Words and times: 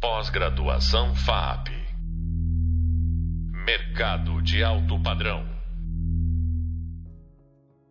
Pós-graduação 0.00 1.12
FAP. 1.12 1.70
Mercado 3.66 4.40
de 4.40 4.62
alto 4.62 5.02
padrão. 5.02 5.42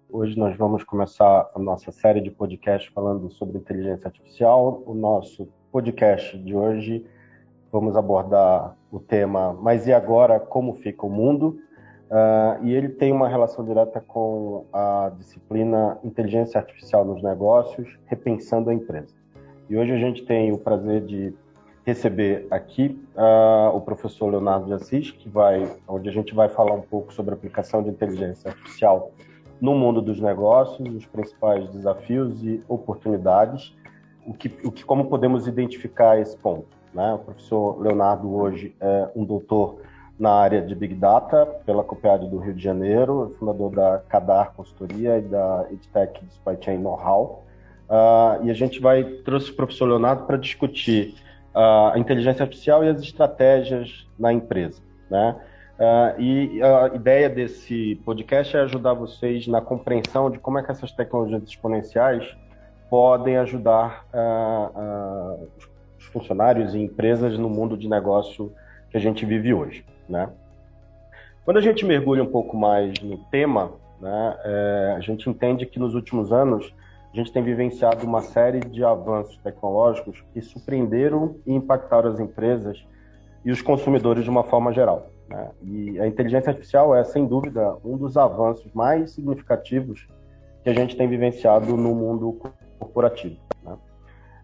Hoje 0.10 0.40
nós 0.40 0.56
vamos 0.56 0.86
começar 0.86 1.52
a 1.54 1.60
nossa 1.60 1.92
série 1.92 2.22
de 2.22 2.32
podcasts 2.32 2.90
falando 2.94 3.30
sobre 3.32 3.58
inteligência 3.58 4.08
artificial. 4.08 4.82
O 4.86 4.94
nosso 4.94 5.50
podcast 5.70 6.38
de 6.38 6.56
hoje 6.56 7.06
vamos 7.74 7.98
abordar 7.98 8.78
o 8.90 9.02
tema 9.02 9.52
Mas 9.52 9.86
e 9.86 9.92
agora? 9.92 10.40
Como 10.40 10.76
fica 10.76 11.06
o 11.06 11.10
mundo? 11.10 11.60
Uh, 12.10 12.64
e 12.64 12.74
ele 12.74 12.88
tem 12.88 13.12
uma 13.12 13.28
relação 13.28 13.66
direta 13.66 14.00
com 14.00 14.66
a 14.72 15.12
disciplina 15.18 16.00
Inteligência 16.06 16.58
Artificial 16.58 17.04
nos 17.04 17.22
Negócios, 17.22 18.00
repensando 18.06 18.70
a 18.70 18.74
empresa. 18.74 19.14
E 19.70 19.76
hoje 19.76 19.92
a 19.92 19.98
gente 19.98 20.24
tem 20.24 20.54
o 20.54 20.58
prazer 20.58 21.02
de 21.02 21.36
receber 21.88 22.46
aqui 22.52 23.02
uh, 23.16 23.74
o 23.74 23.80
professor 23.80 24.30
Leonardo 24.30 24.66
de 24.66 24.74
Assis, 24.74 25.10
que 25.10 25.30
vai, 25.30 25.74
onde 25.88 26.10
a 26.10 26.12
gente 26.12 26.36
vai 26.36 26.50
falar 26.50 26.74
um 26.74 26.82
pouco 26.82 27.14
sobre 27.14 27.34
a 27.34 27.38
aplicação 27.38 27.82
de 27.82 27.90
inteligência 27.90 28.52
artificial 28.52 29.14
no 29.62 29.74
mundo 29.74 30.02
dos 30.02 30.20
negócios, 30.20 30.86
os 30.94 31.06
principais 31.06 31.66
desafios 31.70 32.44
e 32.44 32.62
oportunidades, 32.68 33.74
o 34.26 34.34
que, 34.34 34.54
o 34.66 34.70
que 34.70 34.84
como 34.84 35.06
podemos 35.06 35.48
identificar 35.48 36.20
esse 36.20 36.36
ponto. 36.36 36.68
Né? 36.94 37.14
O 37.14 37.20
professor 37.20 37.80
Leonardo 37.80 38.36
hoje 38.36 38.76
é 38.82 39.08
um 39.16 39.24
doutor 39.24 39.80
na 40.20 40.32
área 40.32 40.62
de 40.62 40.76
Big 40.76 40.94
Data 40.94 41.46
pela 41.66 41.86
COPEAD 41.86 42.28
do 42.28 42.38
Rio 42.38 42.54
de 42.54 42.62
Janeiro, 42.62 43.34
fundador 43.40 43.72
da 43.74 44.00
Cadar 44.10 44.52
Consultoria 44.52 45.20
e 45.20 45.22
da 45.22 45.66
EdTech 45.72 46.20
Supply 46.32 46.58
Chain 46.60 46.80
Know-How. 46.80 47.46
Uh, 47.90 48.44
e 48.46 48.52
a 48.52 48.54
gente 48.54 48.82
vai 48.82 49.06
trouxe 49.24 49.52
o 49.52 49.56
professor 49.56 49.86
Leonardo 49.86 50.26
para 50.26 50.36
discutir 50.36 51.16
a 51.58 51.94
inteligência 51.98 52.44
artificial 52.44 52.84
e 52.84 52.90
as 52.90 53.02
estratégias 53.02 54.08
na 54.18 54.32
empresa, 54.32 54.82
né? 55.10 55.36
Uh, 55.78 56.20
e 56.20 56.62
a 56.64 56.96
ideia 56.96 57.30
desse 57.30 58.02
podcast 58.04 58.58
é 58.58 58.62
ajudar 58.62 58.94
vocês 58.94 59.48
na 59.48 59.62
compreensão 59.62 60.30
de 60.32 60.40
como 60.40 60.58
é 60.58 60.64
que 60.64 60.72
essas 60.72 60.92
tecnologias 60.92 61.44
exponenciais 61.44 62.36
podem 62.90 63.38
ajudar 63.38 64.08
os 65.98 66.06
funcionários 66.06 66.74
e 66.74 66.80
empresas 66.80 67.38
no 67.38 67.50
mundo 67.50 67.78
de 67.78 67.88
negócio 67.88 68.52
que 68.90 68.98
a 68.98 69.00
gente 69.00 69.26
vive 69.26 69.54
hoje, 69.54 69.86
né? 70.08 70.30
Quando 71.44 71.58
a 71.58 71.62
gente 71.62 71.86
mergulha 71.86 72.24
um 72.24 72.32
pouco 72.32 72.58
mais 72.58 73.00
no 73.00 73.18
tema, 73.30 73.72
né, 74.02 74.38
é, 74.44 74.96
a 74.98 75.00
gente 75.00 75.30
entende 75.30 75.66
que 75.66 75.80
nos 75.80 75.96
últimos 75.96 76.32
anos 76.32 76.74
a 77.14 77.18
gente 77.18 77.32
tem 77.32 77.42
vivenciado 77.42 78.06
uma 78.06 78.22
série 78.22 78.60
de 78.60 78.84
avanços 78.84 79.38
tecnológicos 79.38 80.24
que 80.34 80.42
surpreenderam 80.42 81.38
e 81.46 81.54
impactaram 81.54 82.12
as 82.12 82.20
empresas 82.20 82.86
e 83.44 83.52
os 83.52 83.62
consumidores 83.62 84.24
de 84.24 84.30
uma 84.30 84.44
forma 84.44 84.74
geral. 84.74 85.10
Né? 85.30 85.50
E 85.64 86.00
a 86.00 86.08
inteligência 86.08 86.50
artificial 86.50 86.96
é, 86.96 87.04
sem 87.04 87.26
dúvida, 87.26 87.76
um 87.84 87.98
dos 87.98 88.18
avanços 88.18 88.72
mais 88.74 89.12
significativos 89.12 90.08
que 90.64 90.70
a 90.70 90.74
gente 90.74 90.96
tem 90.96 91.08
vivenciado 91.08 91.76
no 91.78 91.96
mundo 91.96 92.40
corporativo. 92.80 93.38
Né? 93.64 93.76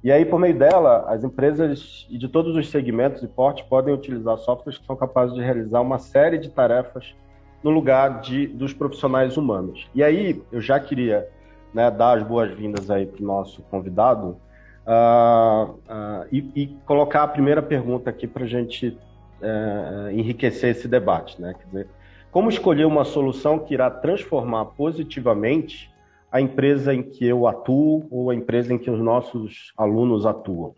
E 0.03 0.11
aí, 0.11 0.25
por 0.25 0.39
meio 0.39 0.57
dela, 0.57 1.05
as 1.07 1.23
empresas 1.23 2.07
de 2.09 2.27
todos 2.27 2.55
os 2.55 2.69
segmentos 2.69 3.21
e 3.23 3.27
portes 3.27 3.65
podem 3.65 3.93
utilizar 3.93 4.37
softwares 4.37 4.79
que 4.79 4.85
são 4.85 4.95
capazes 4.95 5.35
de 5.35 5.41
realizar 5.41 5.81
uma 5.81 5.99
série 5.99 6.37
de 6.37 6.49
tarefas 6.49 7.15
no 7.63 7.69
lugar 7.69 8.21
de, 8.21 8.47
dos 8.47 8.73
profissionais 8.73 9.37
humanos. 9.37 9.89
E 9.93 10.03
aí, 10.03 10.41
eu 10.51 10.59
já 10.59 10.79
queria 10.79 11.29
né, 11.73 11.89
dar 11.89 12.17
as 12.17 12.23
boas-vindas 12.23 12.89
aí 12.91 13.05
para 13.05 13.23
o 13.23 13.25
nosso 13.25 13.61
convidado 13.63 14.37
uh, 14.85 15.71
uh, 15.71 16.27
e, 16.31 16.51
e, 16.55 16.67
colocar 16.85 17.23
a 17.23 17.27
primeira 17.27 17.61
pergunta 17.61 18.09
aqui 18.09 18.27
para 18.27 18.43
a 18.43 18.47
gente 18.47 18.97
uh, 19.41 20.11
enriquecer 20.11 20.71
esse 20.71 20.87
debate. 20.87 21.41
Né? 21.41 21.53
Quer 21.53 21.65
dizer, 21.65 21.87
como 22.31 22.49
escolher 22.49 22.85
uma 22.85 23.03
solução 23.03 23.59
que 23.59 23.73
irá 23.73 23.89
transformar 23.89 24.65
positivamente 24.65 25.91
a 26.31 26.41
empresa 26.41 26.93
em 26.93 27.03
que 27.03 27.25
eu 27.25 27.47
atuo 27.47 28.07
ou 28.09 28.29
a 28.29 28.35
empresa 28.35 28.73
em 28.73 28.77
que 28.77 28.89
os 28.89 28.99
nossos 28.99 29.71
alunos 29.77 30.25
atuam? 30.25 30.73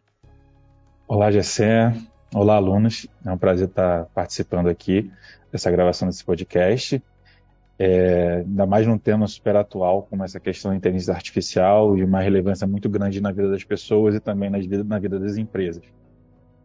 Olá, 1.07 1.31
Gessé. 1.31 1.93
Olá, 2.33 2.55
alunos. 2.55 3.07
É 3.25 3.31
um 3.31 3.37
prazer 3.37 3.67
estar 3.67 4.05
participando 4.13 4.67
aqui 4.67 5.09
dessa 5.51 5.71
gravação 5.71 6.07
desse 6.07 6.25
podcast 6.25 7.01
é, 7.77 8.43
ainda 8.45 8.65
mais 8.65 8.87
num 8.87 8.97
tema 8.97 9.27
super 9.27 9.55
atual 9.55 10.03
como 10.03 10.23
essa 10.23 10.39
questão 10.39 10.71
da 10.71 10.77
inteligência 10.77 11.13
artificial 11.13 11.97
e 11.97 12.03
uma 12.03 12.21
relevância 12.21 12.65
muito 12.65 12.87
grande 12.89 13.21
na 13.21 13.31
vida 13.31 13.49
das 13.49 13.63
pessoas 13.63 14.15
e 14.15 14.19
também 14.19 14.49
na 14.49 14.57
vida, 14.57 14.83
na 14.83 14.97
vida 14.97 15.19
das 15.19 15.37
empresas. 15.37 15.83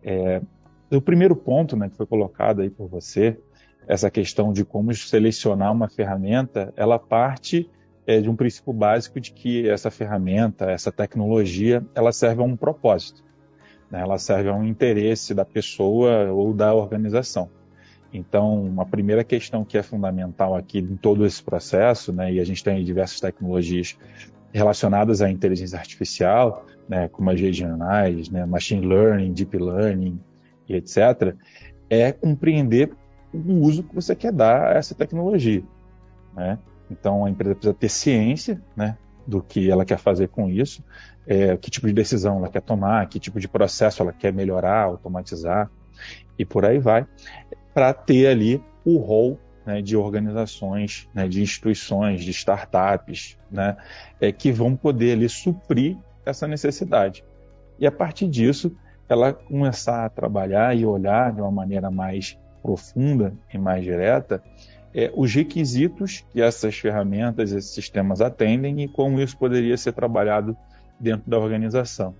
É, 0.02 0.40
o 0.90 1.00
primeiro 1.00 1.34
ponto 1.34 1.76
né, 1.76 1.88
que 1.88 1.96
foi 1.96 2.06
colocado 2.06 2.62
aí 2.62 2.70
por 2.70 2.88
você, 2.88 3.38
essa 3.88 4.10
questão 4.10 4.52
de 4.52 4.64
como 4.64 4.94
selecionar 4.94 5.72
uma 5.72 5.88
ferramenta, 5.88 6.72
ela 6.76 6.98
parte 6.98 7.68
é, 8.06 8.20
de 8.20 8.30
um 8.30 8.36
princípio 8.36 8.72
básico 8.72 9.20
de 9.20 9.32
que 9.32 9.68
essa 9.68 9.90
ferramenta, 9.90 10.70
essa 10.70 10.92
tecnologia, 10.92 11.84
ela 11.94 12.12
serve 12.12 12.40
a 12.40 12.44
um 12.44 12.56
propósito, 12.56 13.24
né, 13.90 14.00
ela 14.00 14.18
serve 14.18 14.48
a 14.48 14.54
um 14.54 14.64
interesse 14.64 15.34
da 15.34 15.44
pessoa 15.44 16.30
ou 16.30 16.54
da 16.54 16.72
organização. 16.72 17.50
Então, 18.12 18.64
uma 18.64 18.84
primeira 18.84 19.22
questão 19.22 19.64
que 19.64 19.78
é 19.78 19.82
fundamental 19.82 20.54
aqui 20.56 20.78
em 20.78 20.96
todo 20.96 21.24
esse 21.24 21.42
processo, 21.42 22.12
né, 22.12 22.32
e 22.32 22.40
a 22.40 22.44
gente 22.44 22.62
tem 22.62 22.82
diversas 22.84 23.20
tecnologias 23.20 23.96
relacionadas 24.52 25.22
à 25.22 25.30
inteligência 25.30 25.78
artificial, 25.78 26.66
né, 26.88 27.08
como 27.08 27.30
as 27.30 27.40
regionais, 27.40 28.28
né, 28.28 28.44
machine 28.44 28.84
learning, 28.84 29.32
deep 29.32 29.56
learning 29.56 30.20
e 30.68 30.74
etc., 30.74 31.36
é 31.88 32.10
compreender 32.10 32.92
o 33.32 33.60
uso 33.60 33.84
que 33.84 33.94
você 33.94 34.14
quer 34.16 34.32
dar 34.32 34.72
a 34.72 34.78
essa 34.78 34.94
tecnologia. 34.94 35.62
Né? 36.34 36.58
Então, 36.90 37.24
a 37.24 37.30
empresa 37.30 37.54
precisa 37.54 37.74
ter 37.74 37.88
ciência 37.88 38.60
né, 38.76 38.96
do 39.24 39.40
que 39.40 39.70
ela 39.70 39.84
quer 39.84 39.98
fazer 39.98 40.28
com 40.28 40.48
isso, 40.48 40.84
é, 41.26 41.56
que 41.56 41.70
tipo 41.70 41.86
de 41.86 41.92
decisão 41.92 42.38
ela 42.38 42.48
quer 42.48 42.62
tomar, 42.62 43.08
que 43.08 43.20
tipo 43.20 43.38
de 43.38 43.46
processo 43.46 44.02
ela 44.02 44.12
quer 44.12 44.32
melhorar, 44.32 44.84
automatizar 44.84 45.70
e 46.38 46.44
por 46.44 46.64
aí 46.64 46.78
vai 46.78 47.06
para 47.74 47.92
ter 47.92 48.26
ali 48.26 48.62
o 48.84 48.98
rol 48.98 49.38
né, 49.64 49.80
de 49.80 49.96
organizações, 49.96 51.08
né, 51.14 51.28
de 51.28 51.42
instituições, 51.42 52.22
de 52.22 52.30
startups, 52.30 53.38
né, 53.50 53.76
é, 54.20 54.32
que 54.32 54.50
vão 54.50 54.74
poder 54.74 55.12
ali 55.12 55.28
suprir 55.28 55.96
essa 56.24 56.46
necessidade. 56.46 57.24
E 57.78 57.86
a 57.86 57.92
partir 57.92 58.28
disso, 58.28 58.74
ela 59.08 59.32
começar 59.32 60.04
a 60.04 60.08
trabalhar 60.08 60.76
e 60.76 60.84
olhar 60.84 61.32
de 61.32 61.40
uma 61.40 61.50
maneira 61.50 61.90
mais 61.90 62.38
profunda 62.62 63.32
e 63.52 63.58
mais 63.58 63.82
direta 63.82 64.42
é, 64.94 65.10
os 65.14 65.32
requisitos 65.34 66.24
que 66.32 66.42
essas 66.42 66.76
ferramentas, 66.76 67.52
esses 67.52 67.70
sistemas 67.70 68.20
atendem 68.20 68.82
e 68.82 68.88
como 68.88 69.20
isso 69.20 69.36
poderia 69.36 69.76
ser 69.76 69.92
trabalhado 69.92 70.56
dentro 70.98 71.28
da 71.30 71.38
organização. 71.38 72.14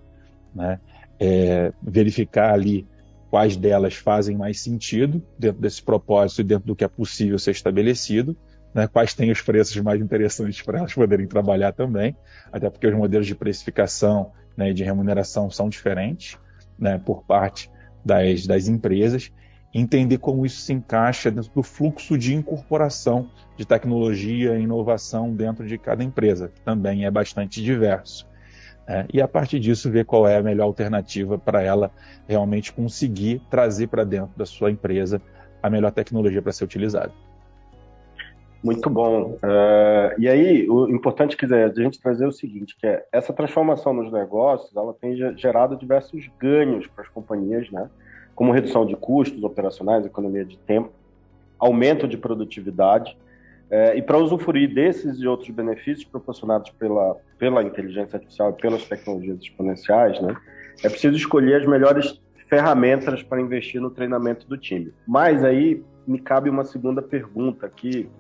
Né? 0.55 0.81
É, 1.19 1.73
verificar 1.83 2.55
ali 2.55 2.87
quais 3.31 3.57
delas 3.57 3.95
fazem 3.95 4.37
mais 4.37 4.61
sentido 4.61 5.23
dentro 5.39 5.61
desse 5.61 5.83
propósito 5.83 6.41
e 6.41 6.45
dentro 6.45 6.67
do 6.67 6.77
que 6.77 6.85
é 6.85 6.89
possível 6.89 7.39
ser 7.39 7.53
estabelecido, 7.53 8.37
né, 8.75 8.87
quais 8.87 9.15
têm 9.15 9.31
os 9.31 9.41
preços 9.41 9.77
mais 9.81 10.01
interessantes 10.01 10.61
para 10.63 10.79
elas 10.79 10.93
poderem 10.93 11.27
trabalhar 11.27 11.73
também, 11.73 12.17
até 12.53 12.69
porque 12.69 12.87
os 12.87 12.95
modelos 12.95 13.27
de 13.27 13.35
precificação 13.35 14.33
né, 14.57 14.71
e 14.71 14.75
de 14.75 14.83
remuneração 14.83 15.49
são 15.51 15.69
diferentes 15.69 16.37
né, 16.79 16.99
por 16.99 17.25
parte 17.25 17.71
das, 18.05 18.47
das 18.47 18.67
empresas, 18.69 19.33
entender 19.73 20.19
como 20.19 20.45
isso 20.45 20.61
se 20.63 20.73
encaixa 20.73 21.31
dentro 21.31 21.53
do 21.55 21.63
fluxo 21.63 22.19
de 22.19 22.35
incorporação 22.35 23.31
de 23.57 23.65
tecnologia 23.65 24.59
e 24.59 24.63
inovação 24.63 25.33
dentro 25.33 25.67
de 25.67 25.79
cada 25.79 26.03
empresa, 26.03 26.49
que 26.49 26.61
também 26.63 27.05
é 27.05 27.11
bastante 27.11 27.63
diverso. 27.63 28.30
É, 28.91 29.07
e 29.15 29.23
a 29.23 29.29
partir 29.29 29.61
disso 29.61 29.89
ver 29.89 30.05
qual 30.05 30.27
é 30.27 30.37
a 30.37 30.43
melhor 30.43 30.65
alternativa 30.65 31.39
para 31.39 31.63
ela 31.63 31.93
realmente 32.27 32.73
conseguir 32.73 33.41
trazer 33.49 33.87
para 33.87 34.03
dentro 34.03 34.37
da 34.37 34.45
sua 34.45 34.69
empresa 34.69 35.23
a 35.63 35.71
melhor 35.71 35.93
tecnologia 35.93 36.43
para 36.43 36.51
ser 36.51 36.65
utilizada. 36.65 37.13
Muito 38.65 38.91
bom. 38.91 39.35
Uh, 39.35 40.19
e 40.19 40.29
aí, 40.29 40.69
o 40.69 40.89
importante 40.89 41.37
que 41.37 41.47
é 41.47 41.65
a 41.67 41.73
gente 41.73 42.01
trazer 42.01 42.27
o 42.27 42.33
seguinte, 42.33 42.77
que 42.77 42.85
é 42.85 43.07
essa 43.13 43.33
transformação 43.33 43.93
nos 43.93 44.13
negócios, 44.13 44.77
ela 44.77 44.93
tem 44.93 45.15
gerado 45.39 45.77
diversos 45.77 46.29
ganhos 46.37 46.89
para 46.89 47.05
as 47.05 47.09
companhias, 47.11 47.71
né? 47.71 47.89
Como 48.35 48.51
redução 48.51 48.85
de 48.85 48.97
custos 48.97 49.45
operacionais, 49.45 50.05
economia 50.05 50.45
de 50.45 50.59
tempo, 50.59 50.91
aumento 51.61 52.09
de 52.09 52.17
produtividade, 52.17 53.17
é, 53.71 53.97
e 53.97 54.03
para 54.03 54.19
usufruir 54.19 54.75
desses 54.75 55.21
e 55.21 55.27
outros 55.27 55.51
benefícios 55.51 56.05
proporcionados 56.05 56.71
pela, 56.71 57.17
pela 57.39 57.63
inteligência 57.63 58.17
artificial 58.17 58.51
e 58.51 58.61
pelas 58.61 58.85
tecnologias 58.85 59.41
exponenciais, 59.41 60.21
né, 60.21 60.35
é 60.83 60.89
preciso 60.89 61.17
escolher 61.17 61.61
as 61.61 61.67
melhores 61.67 62.21
ferramentas 62.49 63.23
para 63.23 63.41
investir 63.41 63.81
no 63.81 63.91
treinamento 63.91 64.47
do 64.49 64.59
time. 64.59 64.93
Mas 65.07 65.45
aí 65.45 65.83
me 66.05 66.19
cabe 66.19 66.51
uma 66.51 66.65
segunda 66.65 67.01
pergunta 67.01 67.65
aqui, 67.65 68.11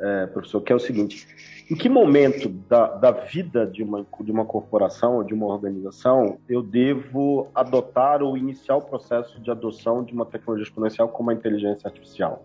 é, 0.00 0.26
professor, 0.26 0.60
que 0.60 0.72
é 0.72 0.76
o 0.76 0.80
seguinte: 0.80 1.28
em 1.70 1.76
que 1.76 1.88
momento 1.88 2.48
da, 2.48 2.88
da 2.88 3.10
vida 3.12 3.64
de 3.64 3.84
uma, 3.84 4.04
de 4.20 4.32
uma 4.32 4.44
corporação 4.44 5.16
ou 5.16 5.22
de 5.22 5.32
uma 5.32 5.46
organização 5.46 6.38
eu 6.48 6.62
devo 6.62 7.48
adotar 7.54 8.22
ou 8.22 8.36
iniciar 8.36 8.76
o 8.76 8.82
processo 8.82 9.40
de 9.40 9.50
adoção 9.52 10.02
de 10.02 10.12
uma 10.12 10.26
tecnologia 10.26 10.64
exponencial 10.64 11.08
como 11.08 11.30
a 11.30 11.34
inteligência 11.34 11.86
artificial? 11.86 12.44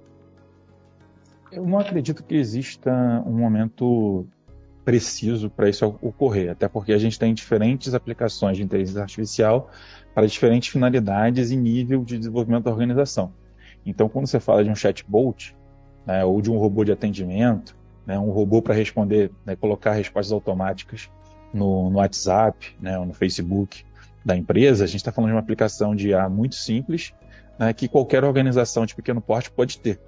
Eu 1.55 1.65
não 1.65 1.79
acredito 1.79 2.21
que 2.21 2.35
exista 2.35 2.91
um 3.25 3.31
momento 3.31 4.27
preciso 4.83 5.49
para 5.49 5.69
isso 5.69 5.85
ocorrer, 6.01 6.51
até 6.51 6.67
porque 6.67 6.91
a 6.91 6.97
gente 6.97 7.17
tem 7.17 7.33
diferentes 7.33 7.93
aplicações 7.93 8.57
de 8.57 8.63
inteligência 8.63 9.01
artificial 9.01 9.71
para 10.13 10.27
diferentes 10.27 10.69
finalidades 10.69 11.51
e 11.51 11.55
nível 11.55 12.03
de 12.03 12.17
desenvolvimento 12.17 12.65
da 12.65 12.71
organização. 12.71 13.31
Então, 13.85 14.09
quando 14.09 14.27
você 14.27 14.39
fala 14.39 14.63
de 14.65 14.69
um 14.69 14.75
chatbot, 14.75 15.55
né, 16.05 16.25
ou 16.25 16.41
de 16.41 16.51
um 16.51 16.57
robô 16.57 16.83
de 16.83 16.91
atendimento, 16.91 17.75
né, 18.05 18.19
um 18.19 18.31
robô 18.31 18.61
para 18.61 18.75
responder, 18.75 19.31
né, 19.45 19.55
colocar 19.55 19.93
respostas 19.93 20.33
automáticas 20.33 21.09
no, 21.53 21.89
no 21.89 21.97
WhatsApp, 21.99 22.75
né, 22.81 22.99
ou 22.99 23.05
no 23.05 23.13
Facebook 23.13 23.85
da 24.25 24.35
empresa, 24.35 24.83
a 24.83 24.87
gente 24.87 24.97
está 24.97 25.11
falando 25.11 25.29
de 25.29 25.35
uma 25.35 25.39
aplicação 25.39 25.95
de 25.95 26.09
IA 26.09 26.27
muito 26.27 26.55
simples, 26.55 27.13
né, 27.57 27.71
que 27.71 27.87
qualquer 27.87 28.25
organização 28.25 28.85
de 28.85 28.93
pequeno 28.93 29.21
porte 29.21 29.49
pode 29.49 29.79
ter. 29.79 30.01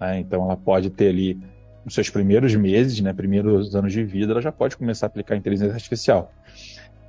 Né? 0.00 0.20
Então, 0.20 0.44
ela 0.44 0.56
pode 0.56 0.90
ter 0.90 1.08
ali, 1.08 1.38
nos 1.84 1.94
seus 1.94 2.08
primeiros 2.08 2.54
meses, 2.54 3.00
né, 3.00 3.12
primeiros 3.12 3.76
anos 3.76 3.92
de 3.92 4.02
vida, 4.02 4.32
ela 4.32 4.40
já 4.40 4.50
pode 4.50 4.76
começar 4.76 5.06
a 5.06 5.08
aplicar 5.08 5.36
inteligência 5.36 5.74
artificial. 5.74 6.32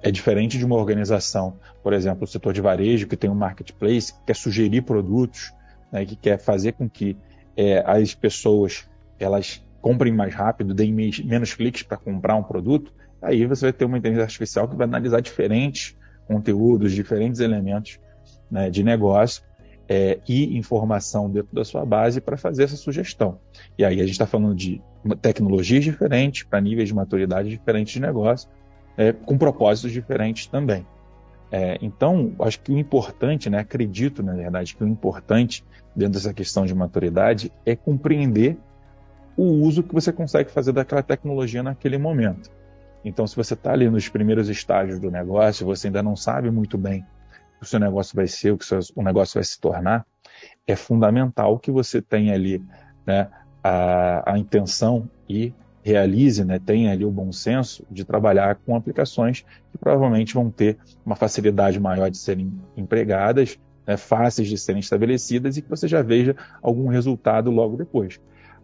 É 0.03 0.11
diferente 0.11 0.57
de 0.57 0.65
uma 0.65 0.75
organização, 0.75 1.59
por 1.81 1.93
exemplo, 1.93 2.23
o 2.23 2.27
setor 2.27 2.53
de 2.53 2.61
varejo, 2.61 3.07
que 3.07 3.15
tem 3.15 3.29
um 3.29 3.35
marketplace, 3.35 4.13
que 4.13 4.19
quer 4.27 4.35
sugerir 4.35 4.81
produtos, 4.81 5.53
né, 5.91 6.05
que 6.05 6.15
quer 6.15 6.37
fazer 6.37 6.73
com 6.73 6.89
que 6.89 7.15
é, 7.55 7.83
as 7.85 8.13
pessoas 8.13 8.87
elas 9.19 9.63
comprem 9.81 10.11
mais 10.11 10.33
rápido, 10.33 10.73
deem 10.73 10.91
menos 10.93 11.53
cliques 11.53 11.83
para 11.83 11.97
comprar 11.97 12.35
um 12.35 12.43
produto, 12.43 12.93
aí 13.21 13.45
você 13.45 13.65
vai 13.65 13.73
ter 13.73 13.85
uma 13.85 13.97
inteligência 13.97 14.25
artificial 14.25 14.67
que 14.67 14.75
vai 14.75 14.87
analisar 14.87 15.21
diferentes 15.21 15.95
conteúdos, 16.27 16.93
diferentes 16.93 17.39
elementos 17.39 17.99
né, 18.49 18.69
de 18.69 18.83
negócio 18.83 19.43
é, 19.87 20.19
e 20.27 20.57
informação 20.57 21.29
dentro 21.29 21.53
da 21.53 21.65
sua 21.65 21.85
base 21.85 22.21
para 22.21 22.37
fazer 22.37 22.63
essa 22.63 22.77
sugestão. 22.77 23.39
E 23.77 23.83
aí 23.83 23.99
a 23.99 24.03
gente 24.03 24.13
está 24.13 24.25
falando 24.25 24.55
de 24.55 24.81
tecnologias 25.21 25.83
diferentes, 25.83 26.43
para 26.43 26.61
níveis 26.61 26.89
de 26.89 26.95
maturidade 26.95 27.49
diferentes 27.49 27.93
de 27.93 27.99
negócio, 27.99 28.49
é, 28.97 29.11
com 29.11 29.37
propósitos 29.37 29.91
diferentes 29.91 30.47
também. 30.47 30.85
É, 31.51 31.77
então, 31.81 32.33
acho 32.39 32.61
que 32.61 32.71
o 32.71 32.77
importante, 32.77 33.49
né, 33.49 33.59
acredito 33.59 34.23
na 34.23 34.33
verdade 34.33 34.73
que 34.73 34.83
o 34.83 34.87
importante 34.87 35.65
dentro 35.93 36.13
dessa 36.13 36.33
questão 36.33 36.65
de 36.65 36.73
maturidade 36.73 37.51
é 37.65 37.75
compreender 37.75 38.57
o 39.35 39.43
uso 39.43 39.83
que 39.83 39.93
você 39.93 40.13
consegue 40.13 40.49
fazer 40.49 40.71
daquela 40.71 41.03
tecnologia 41.03 41.61
naquele 41.61 41.97
momento. 41.97 42.49
Então, 43.03 43.25
se 43.27 43.35
você 43.35 43.55
está 43.55 43.73
ali 43.73 43.89
nos 43.89 44.07
primeiros 44.07 44.47
estágios 44.47 44.99
do 44.99 45.11
negócio, 45.11 45.65
você 45.65 45.87
ainda 45.87 46.03
não 46.03 46.15
sabe 46.15 46.49
muito 46.51 46.77
bem 46.77 47.05
o 47.61 47.65
seu 47.65 47.79
negócio 47.79 48.15
vai 48.15 48.27
ser, 48.27 48.51
o 48.51 48.57
que 48.57 48.65
o 48.95 49.03
negócio 49.03 49.35
vai 49.35 49.43
se 49.43 49.59
tornar, 49.59 50.05
é 50.65 50.75
fundamental 50.75 51.59
que 51.59 51.71
você 51.71 52.01
tenha 52.01 52.33
ali 52.33 52.63
né, 53.05 53.29
a, 53.63 54.33
a 54.33 54.39
intenção 54.39 55.07
e 55.29 55.53
realize, 55.83 56.43
né, 56.43 56.59
tenha 56.59 56.91
ali 56.91 57.05
o 57.05 57.11
bom 57.11 57.31
senso 57.31 57.85
de 57.89 58.03
trabalhar 58.03 58.55
com 58.55 58.75
aplicações 58.75 59.45
que 59.71 59.77
provavelmente 59.77 60.33
vão 60.33 60.49
ter 60.49 60.77
uma 61.05 61.15
facilidade 61.15 61.79
maior 61.79 62.09
de 62.09 62.17
serem 62.17 62.51
empregadas, 62.75 63.59
né, 63.85 63.97
fáceis 63.97 64.47
de 64.47 64.57
serem 64.57 64.79
estabelecidas 64.79 65.57
e 65.57 65.61
que 65.61 65.69
você 65.69 65.87
já 65.87 66.01
veja 66.01 66.35
algum 66.61 66.87
resultado 66.87 67.51
logo 67.51 67.77
depois. 67.77 68.19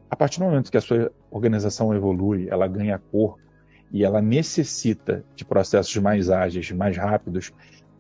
A 0.10 0.16
partir 0.16 0.40
do 0.40 0.46
momento 0.46 0.72
que 0.72 0.78
a 0.78 0.82
sua 0.82 1.12
organização 1.30 1.94
evolui, 1.94 2.48
ela 2.50 2.68
ganha 2.68 3.02
cor 3.12 3.38
e 3.92 4.04
ela 4.04 4.22
necessita 4.22 5.24
de 5.36 5.44
processos 5.44 5.96
mais 5.98 6.30
ágeis, 6.30 6.72
mais 6.72 6.98
rápidos 6.98 7.52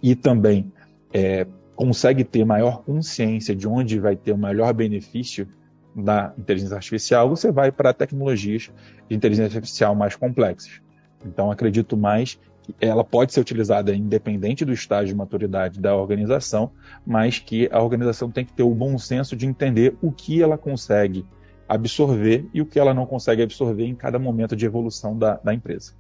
e 0.01 0.15
também 0.15 0.71
é, 1.13 1.48
consegue 1.75 2.24
ter 2.24 2.44
maior 2.44 2.83
consciência 2.83 3.56
de 3.56 3.68
onde 3.68 4.00
vai 4.00 4.15
ter 4.15 4.31
o 4.31 4.38
melhor 4.38 4.74
benefício 4.74 5.48
da 5.95 6.33
inteligência 6.38 6.75
artificial, 6.75 7.30
você 7.30 7.51
vai 7.51 7.71
para 7.71 7.94
tecnologias 7.94 8.71
de 9.09 9.15
inteligência 9.15 9.57
artificial 9.57 9.95
mais 9.95 10.15
complexas. 10.15 10.81
Então, 11.25 11.51
acredito 11.51 11.98
mais 11.98 12.39
que 12.62 12.74
ela 12.80 13.04
pode 13.04 13.33
ser 13.33 13.39
utilizada 13.39 13.95
independente 13.95 14.63
do 14.63 14.74
estágio 14.74 15.07
de 15.07 15.15
maturidade 15.15 15.80
da 15.80 15.95
organização, 15.95 16.71
mas 17.06 17.39
que 17.39 17.68
a 17.71 17.81
organização 17.81 18.30
tem 18.30 18.45
que 18.45 18.54
ter 18.54 18.63
o 18.63 18.75
bom 18.75 18.98
senso 18.98 19.36
de 19.36 19.48
entender 19.48 19.95
o 20.01 20.12
que 20.12 20.42
ela 20.42 20.57
consegue 20.57 21.25
absorver 21.68 22.45
e 22.54 22.62
o 22.62 22.65
que 22.65 22.80
ela 22.80 22.94
não 22.94 23.06
consegue 23.06 23.42
absorver 23.42 23.86
em 23.86 23.95
cada 23.95 24.19
momento 24.19 24.56
de 24.56 24.65
evolução 24.65 25.18
da, 25.18 25.36
da 25.36 25.54
empresa. 25.54 25.94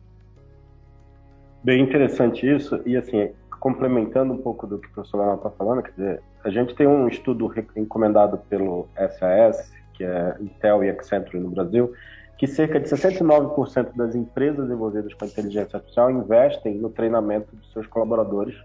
Bem 1.63 1.81
interessante 1.81 2.47
isso, 2.47 2.79
e 2.85 2.95
assim, 2.95 3.31
complementando 3.59 4.33
um 4.33 4.37
pouco 4.37 4.65
do 4.67 4.77
que 4.77 4.87
o 4.87 4.91
professor 4.91 5.17
Leonardo 5.17 5.47
está 5.47 5.57
falando, 5.57 5.83
quer 5.83 5.91
dizer, 5.91 6.23
a 6.43 6.49
gente 6.49 6.75
tem 6.75 6.87
um 6.87 7.07
estudo 7.07 7.53
encomendado 7.75 8.37
pelo 8.49 8.87
SAS, 9.17 9.71
que 9.93 10.03
é 10.03 10.35
Intel 10.39 10.83
e 10.83 10.89
Accenture 10.89 11.39
no 11.39 11.49
Brasil, 11.49 11.93
que 12.37 12.45
cerca 12.45 12.79
de 12.79 12.87
69% 12.87 13.95
das 13.95 14.13
empresas 14.13 14.69
envolvidas 14.69 15.13
com 15.13 15.25
inteligência 15.25 15.77
artificial 15.77 16.11
investem 16.11 16.75
no 16.75 16.89
treinamento 16.89 17.55
dos 17.55 17.71
seus 17.73 17.87
colaboradores 17.87 18.55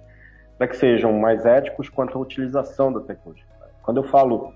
para 0.59 0.69
que 0.69 0.77
sejam 0.77 1.13
mais 1.15 1.47
éticos 1.47 1.89
quanto 1.89 2.17
à 2.17 2.21
utilização 2.21 2.93
da 2.93 3.01
tecnologia. 3.01 3.45
Quando 3.83 3.97
eu 3.97 4.05
falo 4.05 4.53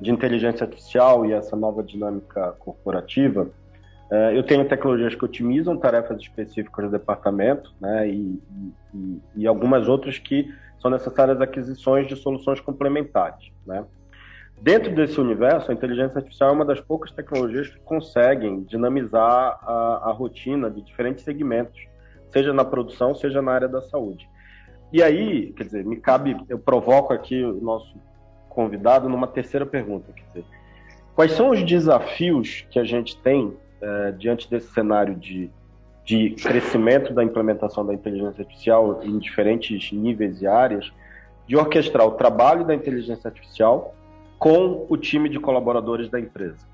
de 0.00 0.10
inteligência 0.10 0.64
artificial 0.64 1.26
e 1.26 1.32
essa 1.32 1.56
nova 1.56 1.82
dinâmica 1.82 2.54
corporativa, 2.58 3.48
eu 4.34 4.42
tenho 4.42 4.66
tecnologias 4.66 5.14
que 5.14 5.24
otimizam 5.24 5.76
tarefas 5.76 6.20
específicas 6.20 6.86
do 6.86 6.90
departamento, 6.90 7.72
né, 7.80 8.08
e, 8.08 8.42
e, 8.94 9.20
e 9.36 9.46
algumas 9.46 9.86
outras 9.86 10.18
que 10.18 10.52
são 10.80 10.90
necessárias 10.90 11.40
aquisições 11.40 12.06
de 12.06 12.16
soluções 12.16 12.60
complementares, 12.60 13.50
né. 13.66 13.84
Dentro 14.60 14.92
desse 14.92 15.20
universo, 15.20 15.70
a 15.70 15.74
inteligência 15.74 16.18
artificial 16.18 16.50
é 16.50 16.52
uma 16.52 16.64
das 16.64 16.80
poucas 16.80 17.12
tecnologias 17.12 17.68
que 17.68 17.78
conseguem 17.80 18.62
dinamizar 18.64 19.58
a, 19.62 20.02
a 20.06 20.12
rotina 20.12 20.68
de 20.68 20.82
diferentes 20.82 21.22
segmentos, 21.22 21.80
seja 22.30 22.52
na 22.52 22.64
produção, 22.64 23.14
seja 23.14 23.40
na 23.40 23.52
área 23.52 23.68
da 23.68 23.80
saúde. 23.82 24.28
E 24.92 25.02
aí, 25.02 25.52
quer 25.52 25.64
dizer, 25.64 25.84
me 25.84 25.96
cabe, 25.96 26.36
eu 26.48 26.58
provoco 26.58 27.12
aqui 27.12 27.42
o 27.44 27.60
nosso 27.60 27.94
convidado 28.48 29.08
numa 29.08 29.28
terceira 29.28 29.64
pergunta, 29.64 30.12
quer 30.12 30.24
dizer, 30.24 30.44
quais 31.14 31.32
são 31.32 31.50
os 31.50 31.62
desafios 31.62 32.66
que 32.70 32.80
a 32.80 32.84
gente 32.84 33.16
tem 33.18 33.56
é, 33.80 34.12
diante 34.12 34.50
desse 34.50 34.72
cenário 34.72 35.14
de, 35.14 35.50
de 36.04 36.30
crescimento 36.30 37.12
da 37.12 37.22
implementação 37.22 37.84
da 37.86 37.94
inteligência 37.94 38.42
artificial 38.42 39.02
em 39.02 39.18
diferentes 39.18 39.92
níveis 39.92 40.40
e 40.42 40.46
áreas, 40.46 40.92
de 41.46 41.56
orquestrar 41.56 42.06
o 42.06 42.12
trabalho 42.12 42.66
da 42.66 42.74
inteligência 42.74 43.28
artificial 43.28 43.94
com 44.38 44.86
o 44.88 44.96
time 44.96 45.28
de 45.28 45.40
colaboradores 45.40 46.08
da 46.08 46.20
empresa? 46.20 46.66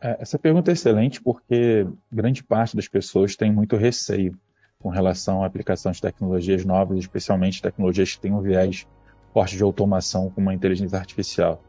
É, 0.00 0.16
essa 0.20 0.38
pergunta 0.38 0.70
é 0.70 0.74
excelente 0.74 1.20
porque 1.20 1.86
grande 2.10 2.42
parte 2.42 2.74
das 2.74 2.88
pessoas 2.88 3.36
tem 3.36 3.52
muito 3.52 3.76
receio 3.76 4.36
com 4.80 4.88
relação 4.88 5.44
à 5.44 5.46
aplicação 5.46 5.92
de 5.92 6.00
tecnologias 6.00 6.64
novas, 6.64 6.98
especialmente 6.98 7.62
tecnologias 7.62 8.14
que 8.14 8.20
têm 8.20 8.32
um 8.32 8.40
viés 8.40 8.86
forte 9.32 9.56
de 9.56 9.62
automação 9.62 10.28
como 10.30 10.50
a 10.50 10.54
inteligência 10.54 10.98
artificial. 10.98 11.62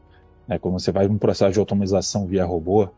É, 0.48 0.58
quando 0.58 0.78
você 0.78 0.90
vai 0.90 1.06
num 1.06 1.16
processo 1.16 1.52
de 1.52 1.58
automatização 1.58 2.26
via 2.26 2.44
robô, 2.44 2.88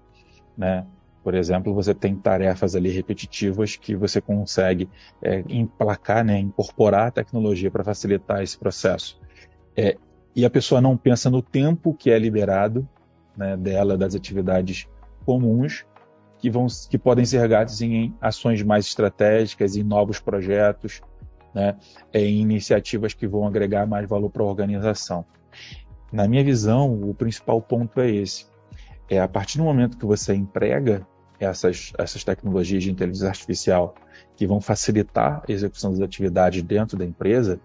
né, 0.57 0.87
por 1.27 1.35
exemplo, 1.35 1.75
você 1.75 1.93
tem 1.93 2.15
tarefas 2.15 2.77
ali 2.77 2.89
repetitivas 2.89 3.75
que 3.75 3.97
você 3.97 4.21
consegue 4.21 4.89
é, 5.21 5.43
emplacar, 5.49 6.25
né, 6.25 6.39
incorporar 6.39 7.09
a 7.09 7.11
tecnologia 7.11 7.69
para 7.69 7.83
facilitar 7.83 8.45
esse 8.45 8.57
processo. 8.57 9.21
É, 9.77 9.97
e 10.37 10.45
a 10.45 10.51
pessoa 10.51 10.81
não 10.81 10.97
pensa 10.97 11.29
no 11.29 11.43
tempo 11.43 11.93
que 11.93 12.13
é 12.13 12.19
liberado 12.21 12.89
né, 13.37 13.57
dela 13.57 13.99
das 13.99 14.15
atividades 14.15 14.87
comuns 15.25 15.85
que 16.39 16.49
vão 16.49 16.69
que 16.89 16.97
podem 16.97 17.25
ser 17.25 17.49
gastos 17.49 17.83
em 17.83 18.15
ações 18.21 18.63
mais 18.63 18.87
estratégicas, 18.87 19.75
em 19.75 19.83
novos 19.83 20.21
projetos, 20.21 21.03
né, 21.53 21.75
em 22.15 22.41
iniciativas 22.41 23.15
que 23.15 23.27
vão 23.27 23.49
agregar 23.49 23.85
mais 23.85 24.09
valor 24.09 24.31
para 24.31 24.45
a 24.45 24.47
organização. 24.47 25.25
Na 26.13 26.29
minha 26.29 26.45
visão, 26.45 27.03
o 27.03 27.13
principal 27.13 27.61
ponto 27.61 28.01
é 28.01 28.09
esse: 28.09 28.47
é 29.11 29.19
a 29.19 29.27
partir 29.27 29.59
do 29.59 29.65
momento 29.65 29.99
que 29.99 30.07
você 30.07 30.33
emprega 30.33 31.05
essas, 31.39 31.93
essas 31.99 32.25
tecnologias 32.25 32.83
de 32.83 32.91
inteligência 32.91 33.29
artificial 33.29 33.95
que 34.37 34.47
vão 34.47 34.61
facilitar 34.61 35.43
a 35.49 35.53
execução 35.53 35.93
das 35.93 36.01
atividades 36.01 36.63
dentro 36.63 36.97
da 36.97 37.05
empresa, 37.05 37.61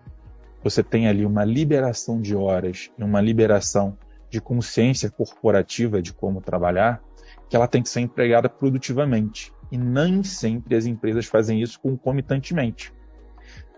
você 0.63 0.83
tem 0.83 1.07
ali 1.07 1.25
uma 1.25 1.43
liberação 1.43 2.21
de 2.21 2.35
horas 2.35 2.91
e 2.97 3.03
uma 3.03 3.19
liberação 3.19 3.97
de 4.29 4.39
consciência 4.39 5.09
corporativa 5.09 6.01
de 6.01 6.13
como 6.13 6.41
trabalhar, 6.41 7.01
que 7.49 7.55
ela 7.55 7.67
tem 7.67 7.81
que 7.83 7.89
ser 7.89 8.01
empregada 8.01 8.47
produtivamente. 8.47 9.51
E 9.71 9.77
nem 9.77 10.23
sempre 10.23 10.75
as 10.75 10.85
empresas 10.85 11.25
fazem 11.25 11.61
isso 11.61 11.79
concomitantemente. 11.79 12.93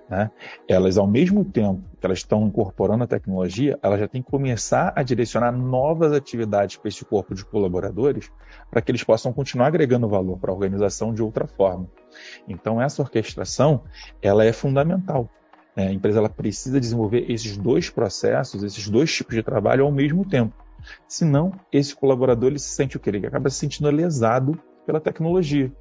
Né, 0.09 0.29
elas, 0.67 0.97
ao 0.97 1.07
mesmo 1.07 1.45
tempo 1.45 1.81
que 1.99 2.05
elas 2.05 2.19
estão 2.19 2.45
incorporando 2.45 3.03
a 3.03 3.07
tecnologia, 3.07 3.79
elas 3.81 3.99
já 3.99 4.07
têm 4.07 4.21
que 4.21 4.29
começar 4.29 4.93
a 4.95 5.03
direcionar 5.03 5.51
novas 5.51 6.11
atividades 6.11 6.77
para 6.77 6.89
esse 6.89 7.05
corpo 7.05 7.33
de 7.33 7.45
colaboradores 7.45 8.29
para 8.69 8.81
que 8.81 8.91
eles 8.91 9.03
possam 9.03 9.31
continuar 9.31 9.67
agregando 9.67 10.07
valor 10.07 10.37
para 10.37 10.51
a 10.51 10.53
organização 10.53 11.13
de 11.13 11.23
outra 11.23 11.47
forma. 11.47 11.87
Então, 12.47 12.81
essa 12.81 13.01
orquestração 13.01 13.83
ela 14.21 14.43
é 14.43 14.51
fundamental. 14.51 15.29
Né? 15.75 15.87
A 15.87 15.91
empresa 15.91 16.19
ela 16.19 16.29
precisa 16.29 16.79
desenvolver 16.79 17.31
esses 17.31 17.57
dois 17.57 17.89
processos, 17.89 18.63
esses 18.63 18.87
dois 18.89 19.13
tipos 19.13 19.35
de 19.35 19.43
trabalho 19.43 19.85
ao 19.85 19.91
mesmo 19.91 20.25
tempo. 20.25 20.53
Senão, 21.07 21.53
esse 21.71 21.95
colaborador 21.95 22.49
ele 22.49 22.59
se 22.59 22.69
sente 22.69 22.97
o 22.97 22.99
quê? 22.99 23.09
Ele 23.09 23.25
acaba 23.25 23.49
se 23.49 23.57
sentindo 23.57 23.89
lesado 23.89 24.59
pela 24.85 24.99
tecnologia 24.99 25.71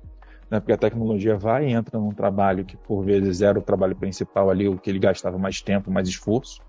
né? 0.53 0.61
porque 0.61 0.73
a 0.73 0.77
tecnologia 0.77 1.35
vai 1.35 1.69
e 1.69 1.73
entra 1.73 1.99
num 1.99 2.13
trabalho 2.13 2.63
que 2.63 2.77
por 2.77 3.03
vezes 3.03 3.41
era 3.41 3.59
o 3.59 3.63
trabalho 3.63 3.97
principal 3.97 4.51
ali, 4.51 4.69
o 4.69 4.77
que 4.77 4.91
ele 4.91 4.99
gastava 4.99 5.39
mais 5.39 5.63
tempo, 5.63 5.91
mais 5.91 6.07
esforço 6.07 6.61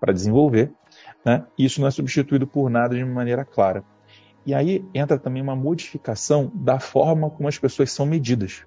para 0.00 0.14
desenvolver. 0.14 0.72
Né? 1.22 1.44
Isso 1.58 1.78
não 1.78 1.86
é 1.86 1.90
substituído 1.90 2.46
por 2.46 2.70
nada 2.70 2.96
de 2.96 3.04
maneira 3.04 3.44
clara. 3.44 3.84
E 4.46 4.54
aí 4.54 4.82
entra 4.94 5.18
também 5.18 5.42
uma 5.42 5.54
modificação 5.54 6.50
da 6.54 6.80
forma 6.80 7.28
como 7.28 7.46
as 7.46 7.58
pessoas 7.58 7.92
são 7.92 8.06
medidas. 8.06 8.64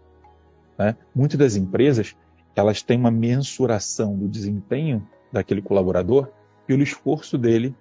Né? 0.77 0.95
Muitas 1.15 1.39
das 1.39 1.55
empresas 1.55 2.15
elas 2.55 2.83
têm 2.83 2.99
uma 2.99 3.09
mensuração 3.09 4.15
do 4.15 4.27
desempenho 4.27 5.07
daquele 5.31 5.61
colaborador 5.61 6.29
pelo 6.67 6.83
esforço 6.83 7.35
dele 7.35 7.75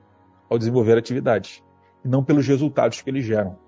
ao 0.48 0.56
desenvolver 0.56 0.96
atividades, 0.96 1.62
e 2.02 2.08
não 2.08 2.24
pelos 2.24 2.46
resultados 2.46 3.02
que 3.02 3.10
eles 3.10 3.24
geram. 3.24 3.58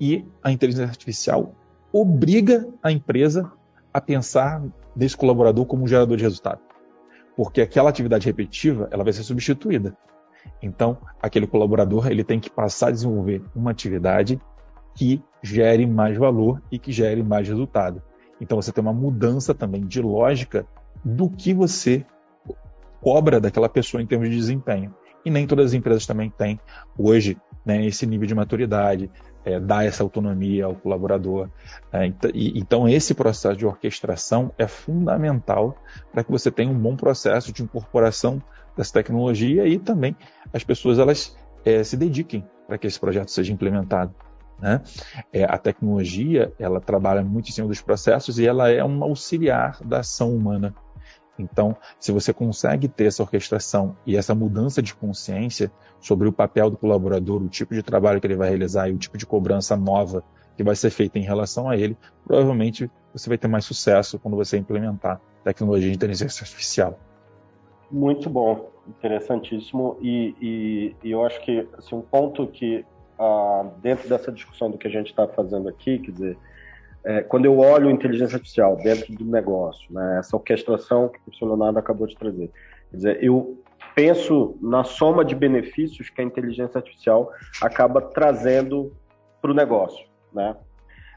E 0.00 0.26
a 0.42 0.50
inteligência 0.50 0.88
artificial 0.88 1.54
obriga 1.92 2.68
a 2.82 2.90
empresa 2.90 3.50
a 3.92 4.00
pensar 4.00 4.62
nesse 4.94 5.16
colaborador 5.16 5.66
como 5.66 5.84
um 5.84 5.86
gerador 5.86 6.16
de 6.16 6.22
resultado. 6.22 6.60
Porque 7.36 7.60
aquela 7.60 7.90
atividade 7.90 8.26
repetitiva, 8.26 8.88
ela 8.90 9.04
vai 9.04 9.12
ser 9.12 9.22
substituída. 9.22 9.96
Então, 10.62 10.98
aquele 11.20 11.46
colaborador, 11.46 12.10
ele 12.10 12.24
tem 12.24 12.40
que 12.40 12.50
passar 12.50 12.88
a 12.88 12.92
desenvolver 12.92 13.42
uma 13.54 13.70
atividade 13.70 14.40
que 14.94 15.22
gere 15.42 15.86
mais 15.86 16.16
valor 16.16 16.62
e 16.70 16.78
que 16.78 16.92
gere 16.92 17.22
mais 17.22 17.48
resultado. 17.48 18.02
Então, 18.40 18.60
você 18.60 18.72
tem 18.72 18.82
uma 18.82 18.92
mudança 18.92 19.54
também 19.54 19.86
de 19.86 20.00
lógica 20.00 20.66
do 21.04 21.28
que 21.28 21.54
você 21.54 22.04
cobra 23.00 23.40
daquela 23.40 23.68
pessoa 23.68 24.02
em 24.02 24.06
termos 24.06 24.28
de 24.28 24.36
desempenho. 24.36 24.94
E 25.24 25.30
nem 25.30 25.46
todas 25.46 25.66
as 25.66 25.74
empresas 25.74 26.06
também 26.06 26.30
têm 26.30 26.58
hoje 26.96 27.36
né, 27.64 27.84
esse 27.86 28.06
nível 28.06 28.26
de 28.26 28.34
maturidade, 28.34 29.10
é, 29.44 29.58
dar 29.58 29.84
essa 29.84 30.02
autonomia 30.02 30.66
ao 30.66 30.74
colaborador. 30.74 31.48
É, 31.92 32.12
então, 32.34 32.88
esse 32.88 33.14
processo 33.14 33.56
de 33.56 33.66
orquestração 33.66 34.52
é 34.58 34.66
fundamental 34.66 35.76
para 36.12 36.24
que 36.24 36.30
você 36.30 36.50
tenha 36.50 36.70
um 36.70 36.78
bom 36.78 36.96
processo 36.96 37.52
de 37.52 37.62
incorporação 37.62 38.42
dessa 38.76 38.92
tecnologia 38.92 39.66
e 39.66 39.78
também 39.78 40.16
as 40.52 40.64
pessoas 40.64 40.98
elas 40.98 41.36
é, 41.64 41.82
se 41.82 41.96
dediquem 41.96 42.44
para 42.66 42.78
que 42.78 42.86
esse 42.86 42.98
projeto 42.98 43.30
seja 43.30 43.52
implementado. 43.52 44.14
Né? 44.58 44.80
É, 45.32 45.44
a 45.44 45.56
tecnologia 45.56 46.52
ela 46.58 46.80
trabalha 46.80 47.22
muito 47.22 47.48
em 47.48 47.52
cima 47.52 47.66
dos 47.66 47.80
processos 47.80 48.38
e 48.38 48.46
ela 48.46 48.70
é 48.70 48.84
um 48.84 49.02
auxiliar 49.02 49.78
da 49.82 50.00
ação 50.00 50.34
humana. 50.34 50.74
Então, 51.40 51.76
se 51.98 52.12
você 52.12 52.32
consegue 52.32 52.88
ter 52.88 53.06
essa 53.06 53.22
orquestração 53.22 53.96
e 54.06 54.16
essa 54.16 54.34
mudança 54.34 54.82
de 54.82 54.94
consciência 54.94 55.70
sobre 56.00 56.28
o 56.28 56.32
papel 56.32 56.70
do 56.70 56.76
colaborador, 56.76 57.42
o 57.42 57.48
tipo 57.48 57.74
de 57.74 57.82
trabalho 57.82 58.20
que 58.20 58.26
ele 58.26 58.36
vai 58.36 58.48
realizar 58.48 58.88
e 58.88 58.92
o 58.92 58.98
tipo 58.98 59.18
de 59.18 59.26
cobrança 59.26 59.76
nova 59.76 60.22
que 60.56 60.62
vai 60.62 60.76
ser 60.76 60.90
feita 60.90 61.18
em 61.18 61.22
relação 61.22 61.68
a 61.68 61.76
ele, 61.76 61.96
provavelmente 62.24 62.90
você 63.12 63.28
vai 63.28 63.38
ter 63.38 63.48
mais 63.48 63.64
sucesso 63.64 64.18
quando 64.18 64.36
você 64.36 64.58
implementar 64.58 65.20
tecnologia 65.42 65.88
de 65.88 65.96
inteligência 65.96 66.42
artificial. 66.44 66.98
Muito 67.90 68.28
bom, 68.28 68.70
interessantíssimo. 68.86 69.96
E, 70.00 70.34
e, 70.40 70.96
e 71.02 71.10
eu 71.10 71.24
acho 71.24 71.40
que 71.40 71.66
assim, 71.76 71.96
um 71.96 72.02
ponto 72.02 72.46
que, 72.46 72.84
ah, 73.18 73.66
dentro 73.82 74.08
dessa 74.08 74.30
discussão 74.30 74.70
do 74.70 74.78
que 74.78 74.86
a 74.86 74.90
gente 74.90 75.10
está 75.10 75.26
fazendo 75.26 75.68
aqui, 75.68 75.98
quer 75.98 76.12
dizer, 76.12 76.38
é, 77.04 77.22
quando 77.22 77.44
eu 77.46 77.58
olho 77.58 77.90
inteligência 77.90 78.36
artificial 78.36 78.76
dentro 78.76 79.12
do 79.14 79.24
negócio, 79.24 79.92
né, 79.92 80.18
essa 80.18 80.36
orquestração 80.36 81.08
que 81.08 81.18
o 81.18 81.22
professor 81.22 81.46
Leonardo 81.46 81.78
acabou 81.78 82.06
de 82.06 82.16
trazer, 82.16 82.50
quer 82.90 82.96
dizer, 82.96 83.24
eu 83.24 83.58
penso 83.94 84.56
na 84.60 84.84
soma 84.84 85.24
de 85.24 85.34
benefícios 85.34 86.10
que 86.10 86.20
a 86.20 86.24
inteligência 86.24 86.78
artificial 86.78 87.32
acaba 87.60 88.00
trazendo 88.00 88.94
para 89.40 89.50
o 89.50 89.54
negócio, 89.54 90.06
né? 90.32 90.56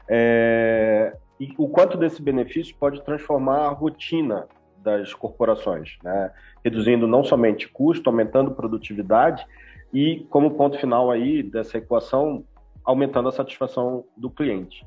É, 0.08 1.16
e 1.38 1.52
o 1.58 1.68
quanto 1.68 1.96
desse 1.96 2.22
benefício 2.22 2.74
pode 2.78 3.02
transformar 3.02 3.66
a 3.66 3.68
rotina 3.68 4.46
das 4.78 5.14
corporações, 5.14 5.96
né? 6.02 6.30
reduzindo 6.62 7.06
não 7.06 7.24
somente 7.24 7.68
custo, 7.68 8.08
aumentando 8.08 8.50
produtividade 8.50 9.44
e, 9.92 10.26
como 10.30 10.52
ponto 10.52 10.78
final 10.78 11.10
aí 11.10 11.42
dessa 11.42 11.78
equação, 11.78 12.44
aumentando 12.84 13.28
a 13.28 13.32
satisfação 13.32 14.04
do 14.16 14.30
cliente. 14.30 14.86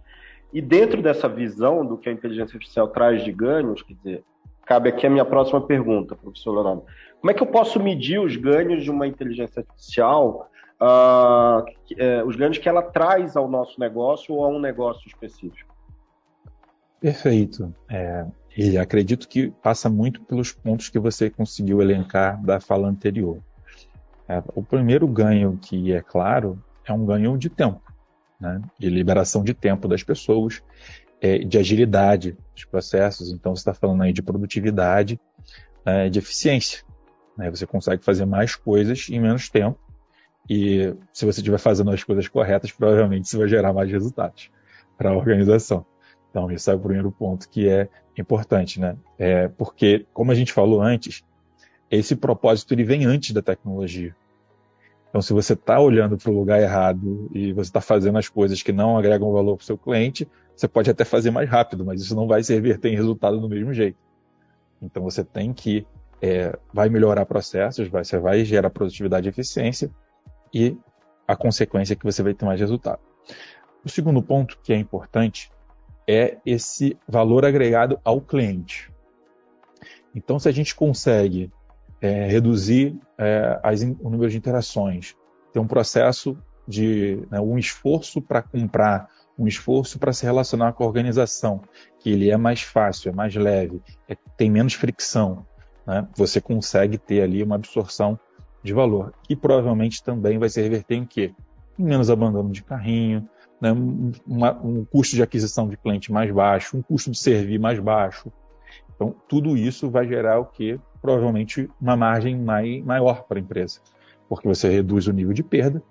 E 0.53 0.61
dentro 0.61 1.01
dessa 1.01 1.27
visão 1.27 1.85
do 1.85 1.97
que 1.97 2.09
a 2.09 2.11
inteligência 2.11 2.55
artificial 2.55 2.87
traz 2.87 3.23
de 3.23 3.31
ganhos, 3.31 3.81
quer 3.81 3.93
dizer, 3.93 4.23
cabe 4.65 4.89
aqui 4.89 5.05
a 5.05 5.09
minha 5.09 5.25
próxima 5.25 5.61
pergunta, 5.61 6.15
professor 6.15 6.53
Leonardo. 6.53 6.85
Como 7.19 7.31
é 7.31 7.33
que 7.33 7.43
eu 7.43 7.47
posso 7.47 7.79
medir 7.79 8.19
os 8.19 8.35
ganhos 8.35 8.83
de 8.83 8.91
uma 8.91 9.07
inteligência 9.07 9.59
artificial, 9.59 10.49
uh, 10.81 11.61
uh, 11.61 12.27
os 12.27 12.35
ganhos 12.35 12.57
que 12.57 12.69
ela 12.69 12.81
traz 12.81 13.35
ao 13.35 13.49
nosso 13.49 13.79
negócio 13.79 14.35
ou 14.35 14.45
a 14.45 14.47
um 14.47 14.59
negócio 14.59 15.05
específico? 15.07 15.75
Perfeito. 16.99 17.73
É, 17.89 18.25
e 18.57 18.77
acredito 18.77 19.27
que 19.27 19.51
passa 19.61 19.89
muito 19.89 20.23
pelos 20.23 20.51
pontos 20.51 20.89
que 20.89 20.97
você 20.97 21.29
conseguiu 21.29 21.81
elencar 21.81 22.41
da 22.43 22.59
fala 22.59 22.87
anterior. 22.87 23.39
É, 24.27 24.41
o 24.55 24.63
primeiro 24.63 25.07
ganho 25.07 25.59
que 25.61 25.93
é 25.93 26.01
claro 26.01 26.61
é 26.85 26.93
um 26.93 27.05
ganho 27.05 27.37
de 27.37 27.49
tempo 27.49 27.81
né, 28.39 28.61
de 28.77 28.89
liberação 28.89 29.43
de 29.43 29.53
tempo 29.53 29.87
das 29.87 30.03
pessoas, 30.03 30.61
é, 31.21 31.39
de 31.39 31.57
agilidade 31.57 32.37
dos 32.53 32.65
processos. 32.65 33.31
Então, 33.31 33.55
você 33.55 33.61
está 33.61 33.73
falando 33.73 34.03
aí 34.03 34.13
de 34.13 34.21
produtividade, 34.21 35.19
é, 35.85 36.09
de 36.09 36.19
eficiência. 36.19 36.83
Né? 37.37 37.49
Você 37.49 37.65
consegue 37.65 38.03
fazer 38.03 38.25
mais 38.25 38.55
coisas 38.55 39.07
em 39.09 39.19
menos 39.19 39.49
tempo. 39.49 39.79
E 40.49 40.93
se 41.11 41.25
você 41.25 41.41
estiver 41.41 41.59
fazendo 41.59 41.91
as 41.91 42.03
coisas 42.03 42.27
corretas, 42.27 42.71
provavelmente 42.71 43.25
isso 43.25 43.37
vai 43.37 43.47
gerar 43.47 43.73
mais 43.73 43.91
resultados 43.91 44.49
para 44.97 45.09
a 45.09 45.17
organização. 45.17 45.85
Então, 46.29 46.49
esse 46.51 46.69
é 46.69 46.73
o 46.73 46.79
primeiro 46.79 47.11
ponto 47.11 47.49
que 47.49 47.67
é 47.67 47.89
importante, 48.17 48.79
né? 48.79 48.95
É 49.17 49.47
porque, 49.47 50.05
como 50.13 50.31
a 50.31 50.35
gente 50.35 50.53
falou 50.53 50.81
antes, 50.81 51.23
esse 51.89 52.15
propósito 52.15 52.73
ele 52.73 52.83
vem 52.83 53.05
antes 53.05 53.31
da 53.31 53.41
tecnologia. 53.41 54.15
Então, 55.09 55.21
se 55.21 55.33
você 55.33 55.53
está 55.53 55.79
olhando 55.79 56.17
para 56.17 56.29
o 56.29 56.35
lugar 56.35 56.61
errado 56.61 57.29
e 57.33 57.53
você 57.53 57.69
está 57.69 57.81
fazendo 57.81 58.17
as 58.17 58.27
coisas 58.27 58.61
que 58.61 58.71
não 58.71 58.97
agregam 58.97 59.31
valor 59.31 59.55
para 59.55 59.63
o 59.63 59.65
seu 59.65 59.77
cliente, 59.77 60.27
você 60.55 60.67
pode 60.67 60.89
até 60.89 61.05
fazer 61.05 61.31
mais 61.31 61.49
rápido, 61.49 61.85
mas 61.85 62.01
isso 62.01 62.15
não 62.15 62.27
vai 62.27 62.43
se 62.43 62.53
reverter 62.53 62.89
em 62.89 62.95
resultado 62.95 63.39
do 63.39 63.47
mesmo 63.47 63.73
jeito. 63.73 63.97
Então, 64.81 65.01
você 65.03 65.23
tem 65.23 65.53
que 65.53 65.85
é, 66.21 66.57
vai 66.73 66.89
melhorar 66.89 67.25
processos, 67.25 67.87
vai, 67.87 68.03
você 68.03 68.17
vai 68.17 68.43
gerar 68.43 68.69
produtividade 68.69 69.27
e 69.27 69.29
eficiência 69.29 69.89
e 70.53 70.77
a 71.27 71.35
consequência 71.35 71.93
é 71.93 71.95
que 71.95 72.05
você 72.05 72.23
vai 72.23 72.33
ter 72.33 72.45
mais 72.45 72.59
resultado. 72.59 72.99
O 73.83 73.89
segundo 73.89 74.21
ponto 74.21 74.57
que 74.63 74.73
é 74.73 74.77
importante 74.77 75.51
é 76.07 76.37
esse 76.45 76.97
valor 77.07 77.45
agregado 77.45 77.99
ao 78.03 78.21
cliente. 78.21 78.91
Então, 80.15 80.39
se 80.39 80.47
a 80.47 80.51
gente 80.51 80.73
consegue 80.73 81.51
é, 82.01 82.27
reduzir 82.27 82.97
é, 83.17 83.59
as, 83.63 83.81
o 83.81 84.09
número 84.09 84.29
de 84.29 84.37
interações, 84.37 85.15
ter 85.51 85.59
um 85.59 85.67
processo 85.67 86.37
de 86.67 87.25
né, 87.31 87.39
um 87.39 87.57
esforço 87.57 88.21
para 88.21 88.41
comprar, 88.41 89.09
um 89.37 89.47
esforço 89.47 89.97
para 89.97 90.13
se 90.13 90.25
relacionar 90.25 90.73
com 90.73 90.83
a 90.83 90.87
organização, 90.87 91.61
que 91.99 92.11
ele 92.11 92.29
é 92.29 92.37
mais 92.37 92.61
fácil, 92.61 93.09
é 93.09 93.13
mais 93.13 93.33
leve, 93.35 93.81
é, 94.07 94.15
tem 94.35 94.49
menos 94.49 94.73
fricção, 94.73 95.45
né, 95.85 96.07
você 96.15 96.41
consegue 96.41 96.97
ter 96.97 97.21
ali 97.21 97.41
uma 97.41 97.55
absorção 97.55 98.19
de 98.63 98.73
valor. 98.73 99.13
E 99.29 99.35
provavelmente 99.35 100.03
também 100.03 100.37
vai 100.37 100.49
se 100.49 100.61
reverter 100.61 100.95
em 100.95 101.05
quê? 101.05 101.33
Em 101.79 101.83
menos 101.83 102.09
abandono 102.09 102.51
de 102.51 102.63
carrinho, 102.63 103.27
né, 103.61 103.71
uma, 104.25 104.51
um 104.61 104.83
custo 104.85 105.15
de 105.15 105.23
aquisição 105.23 105.67
de 105.67 105.77
cliente 105.77 106.11
mais 106.11 106.31
baixo, 106.31 106.77
um 106.77 106.81
custo 106.81 107.11
de 107.11 107.17
servir 107.17 107.59
mais 107.59 107.79
baixo. 107.79 108.31
Então, 108.93 109.15
tudo 109.27 109.55
isso 109.55 109.89
vai 109.89 110.07
gerar 110.07 110.39
o 110.39 110.45
que? 110.45 110.79
Provavelmente 111.01 111.69
uma 111.79 111.95
margem 111.95 112.37
mai, 112.37 112.81
maior 112.85 113.23
para 113.23 113.37
a 113.37 113.41
empresa, 113.41 113.79
porque 114.27 114.47
você 114.47 114.69
reduz 114.69 115.07
o 115.07 115.13
nível 115.13 115.33
de 115.33 115.43
perda, 115.43 115.81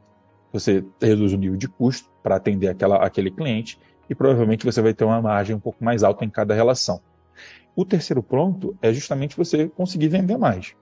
você 0.52 0.84
reduz 1.00 1.32
o 1.32 1.36
nível 1.36 1.56
de 1.56 1.68
custo 1.68 2.10
para 2.22 2.36
atender 2.36 2.68
aquela, 2.68 3.04
aquele 3.04 3.30
cliente 3.30 3.78
e 4.08 4.14
provavelmente 4.14 4.64
você 4.64 4.80
vai 4.80 4.94
ter 4.94 5.04
uma 5.04 5.20
margem 5.20 5.56
um 5.56 5.60
pouco 5.60 5.84
mais 5.84 6.02
alta 6.02 6.24
em 6.24 6.30
cada 6.30 6.54
relação. 6.54 7.00
O 7.74 7.84
terceiro 7.84 8.22
ponto 8.22 8.76
é 8.80 8.92
justamente 8.92 9.36
você 9.36 9.68
conseguir 9.68 10.08
vender 10.08 10.38
mais. 10.38 10.74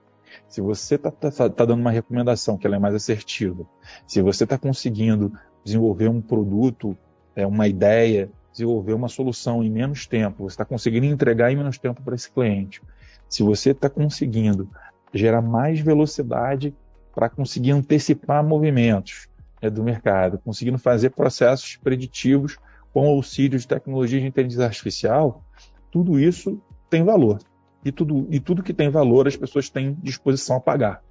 Se 0.47 0.61
você 0.61 0.95
está 0.95 1.11
tá, 1.11 1.31
tá, 1.31 1.49
tá 1.49 1.65
dando 1.65 1.81
uma 1.81 1.91
recomendação 1.91 2.57
que 2.57 2.65
ela 2.65 2.75
é 2.75 2.79
mais 2.79 2.95
assertiva, 2.95 3.65
se 4.07 4.21
você 4.21 4.43
está 4.43 4.57
conseguindo 4.57 5.31
desenvolver 5.63 6.07
um 6.07 6.21
produto, 6.21 6.97
é, 7.35 7.45
uma 7.45 7.67
ideia, 7.67 8.29
desenvolver 8.51 8.93
uma 8.93 9.09
solução 9.09 9.63
em 9.63 9.69
menos 9.69 10.05
tempo, 10.07 10.43
você 10.43 10.53
está 10.53 10.65
conseguindo 10.65 11.05
entregar 11.05 11.51
em 11.51 11.55
menos 11.55 11.77
tempo 11.77 12.01
para 12.01 12.15
esse 12.15 12.31
cliente, 12.31 12.81
Se 13.29 13.43
você 13.43 13.71
está 13.71 13.89
conseguindo 13.89 14.69
gerar 15.13 15.41
mais 15.41 15.79
velocidade 15.79 16.73
para 17.13 17.29
conseguir 17.29 17.71
antecipar 17.71 18.43
movimentos 18.43 19.27
né, 19.61 19.69
do 19.69 19.83
mercado, 19.83 20.37
conseguindo 20.39 20.77
fazer 20.77 21.11
processos 21.11 21.77
preditivos 21.77 22.57
com 22.93 23.07
auxílio 23.07 23.57
de 23.57 23.67
tecnologia 23.67 24.19
de 24.19 24.27
inteligência 24.27 24.65
artificial, 24.65 25.43
tudo 25.91 26.19
isso 26.19 26.61
tem 26.89 27.03
valor. 27.03 27.39
E 27.83 27.91
tudo, 27.91 28.27
e 28.31 28.39
tudo 28.39 28.63
que 28.63 28.73
tem 28.73 28.89
valor 28.89 29.27
as 29.27 29.35
pessoas 29.35 29.69
têm 29.69 29.93
disposição 30.01 30.57
a 30.57 30.59
pagar. 30.59 31.01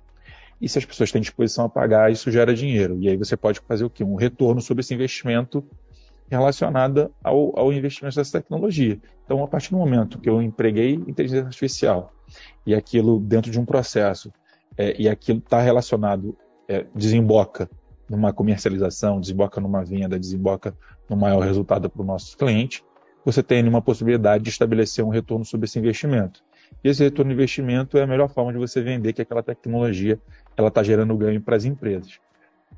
E 0.60 0.68
se 0.68 0.78
as 0.78 0.84
pessoas 0.84 1.12
têm 1.12 1.20
disposição 1.20 1.66
a 1.66 1.68
pagar, 1.68 2.10
isso 2.10 2.30
gera 2.30 2.54
dinheiro. 2.54 2.98
E 3.00 3.08
aí 3.08 3.16
você 3.16 3.36
pode 3.36 3.60
fazer 3.60 3.84
o 3.84 3.90
quê? 3.90 4.02
Um 4.04 4.14
retorno 4.14 4.60
sobre 4.60 4.80
esse 4.80 4.94
investimento 4.94 5.64
relacionado 6.30 7.12
ao, 7.22 7.58
ao 7.58 7.72
investimento 7.72 8.16
dessa 8.16 8.40
tecnologia. 8.40 8.98
Então, 9.24 9.42
a 9.42 9.48
partir 9.48 9.70
do 9.70 9.76
momento 9.76 10.18
que 10.18 10.28
eu 10.28 10.42
empreguei 10.42 10.94
inteligência 10.94 11.44
artificial 11.44 12.12
e 12.66 12.74
aquilo 12.74 13.20
dentro 13.20 13.50
de 13.50 13.58
um 13.58 13.64
processo 13.64 14.32
é, 14.76 15.00
e 15.00 15.08
aquilo 15.08 15.38
está 15.38 15.60
relacionado, 15.60 16.36
é, 16.68 16.86
desemboca 16.94 17.68
numa 18.08 18.32
comercialização, 18.32 19.20
desemboca 19.20 19.60
numa 19.60 19.84
venda, 19.84 20.18
desemboca 20.18 20.76
no 21.08 21.16
maior 21.16 21.40
resultado 21.40 21.88
para 21.88 22.02
o 22.02 22.04
nosso 22.04 22.36
cliente, 22.36 22.84
você 23.24 23.42
tem 23.42 23.66
uma 23.66 23.80
possibilidade 23.80 24.44
de 24.44 24.50
estabelecer 24.50 25.04
um 25.04 25.08
retorno 25.08 25.44
sobre 25.44 25.64
esse 25.64 25.78
investimento. 25.78 26.42
E 26.82 26.88
esse 26.88 27.02
retorno 27.02 27.30
de 27.30 27.34
investimento 27.34 27.96
é 27.96 28.02
a 28.02 28.06
melhor 28.06 28.28
forma 28.28 28.52
de 28.52 28.58
você 28.58 28.82
vender 28.82 29.12
que 29.12 29.22
aquela 29.22 29.42
tecnologia 29.42 30.20
ela 30.56 30.68
está 30.68 30.82
gerando 30.82 31.16
ganho 31.16 31.40
para 31.40 31.56
as 31.56 31.64
empresas. 31.64 32.18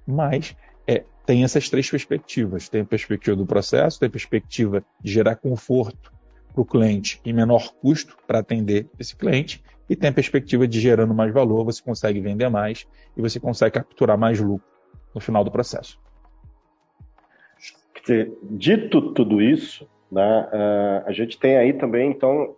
Mas 0.07 0.57
é, 0.87 1.05
tem 1.25 1.45
essas 1.45 1.69
três 1.69 1.91
perspectivas. 1.91 2.69
Tem 2.69 2.83
a 2.83 2.85
perspectiva 2.85 3.37
do 3.37 3.47
processo, 3.47 3.99
tem 3.99 4.07
a 4.07 4.11
perspectiva 4.11 4.85
de 5.01 5.13
gerar 5.13 5.37
conforto 5.37 6.13
para 6.53 6.63
o 6.63 6.65
cliente 6.65 7.21
e 7.25 7.33
menor 7.33 7.73
custo 7.83 8.17
para 8.27 8.39
atender 8.39 8.89
esse 8.99 9.15
cliente, 9.15 9.63
e 9.89 9.95
tem 9.95 10.09
a 10.09 10.13
perspectiva 10.13 10.67
de 10.67 10.81
gerando 10.81 11.15
mais 11.15 11.33
valor, 11.33 11.65
você 11.65 11.83
consegue 11.83 12.19
vender 12.21 12.49
mais 12.49 12.87
e 13.17 13.21
você 13.21 13.39
consegue 13.39 13.75
capturar 13.75 14.17
mais 14.17 14.41
lucro 14.41 14.67
no 15.15 15.21
final 15.21 15.45
do 15.45 15.51
processo. 15.51 16.01
Dito 18.43 19.13
tudo 19.13 19.43
isso, 19.43 19.89
né, 20.11 20.49
a 21.05 21.13
gente 21.13 21.39
tem 21.39 21.57
aí 21.57 21.73
também, 21.73 22.11
então, 22.11 22.55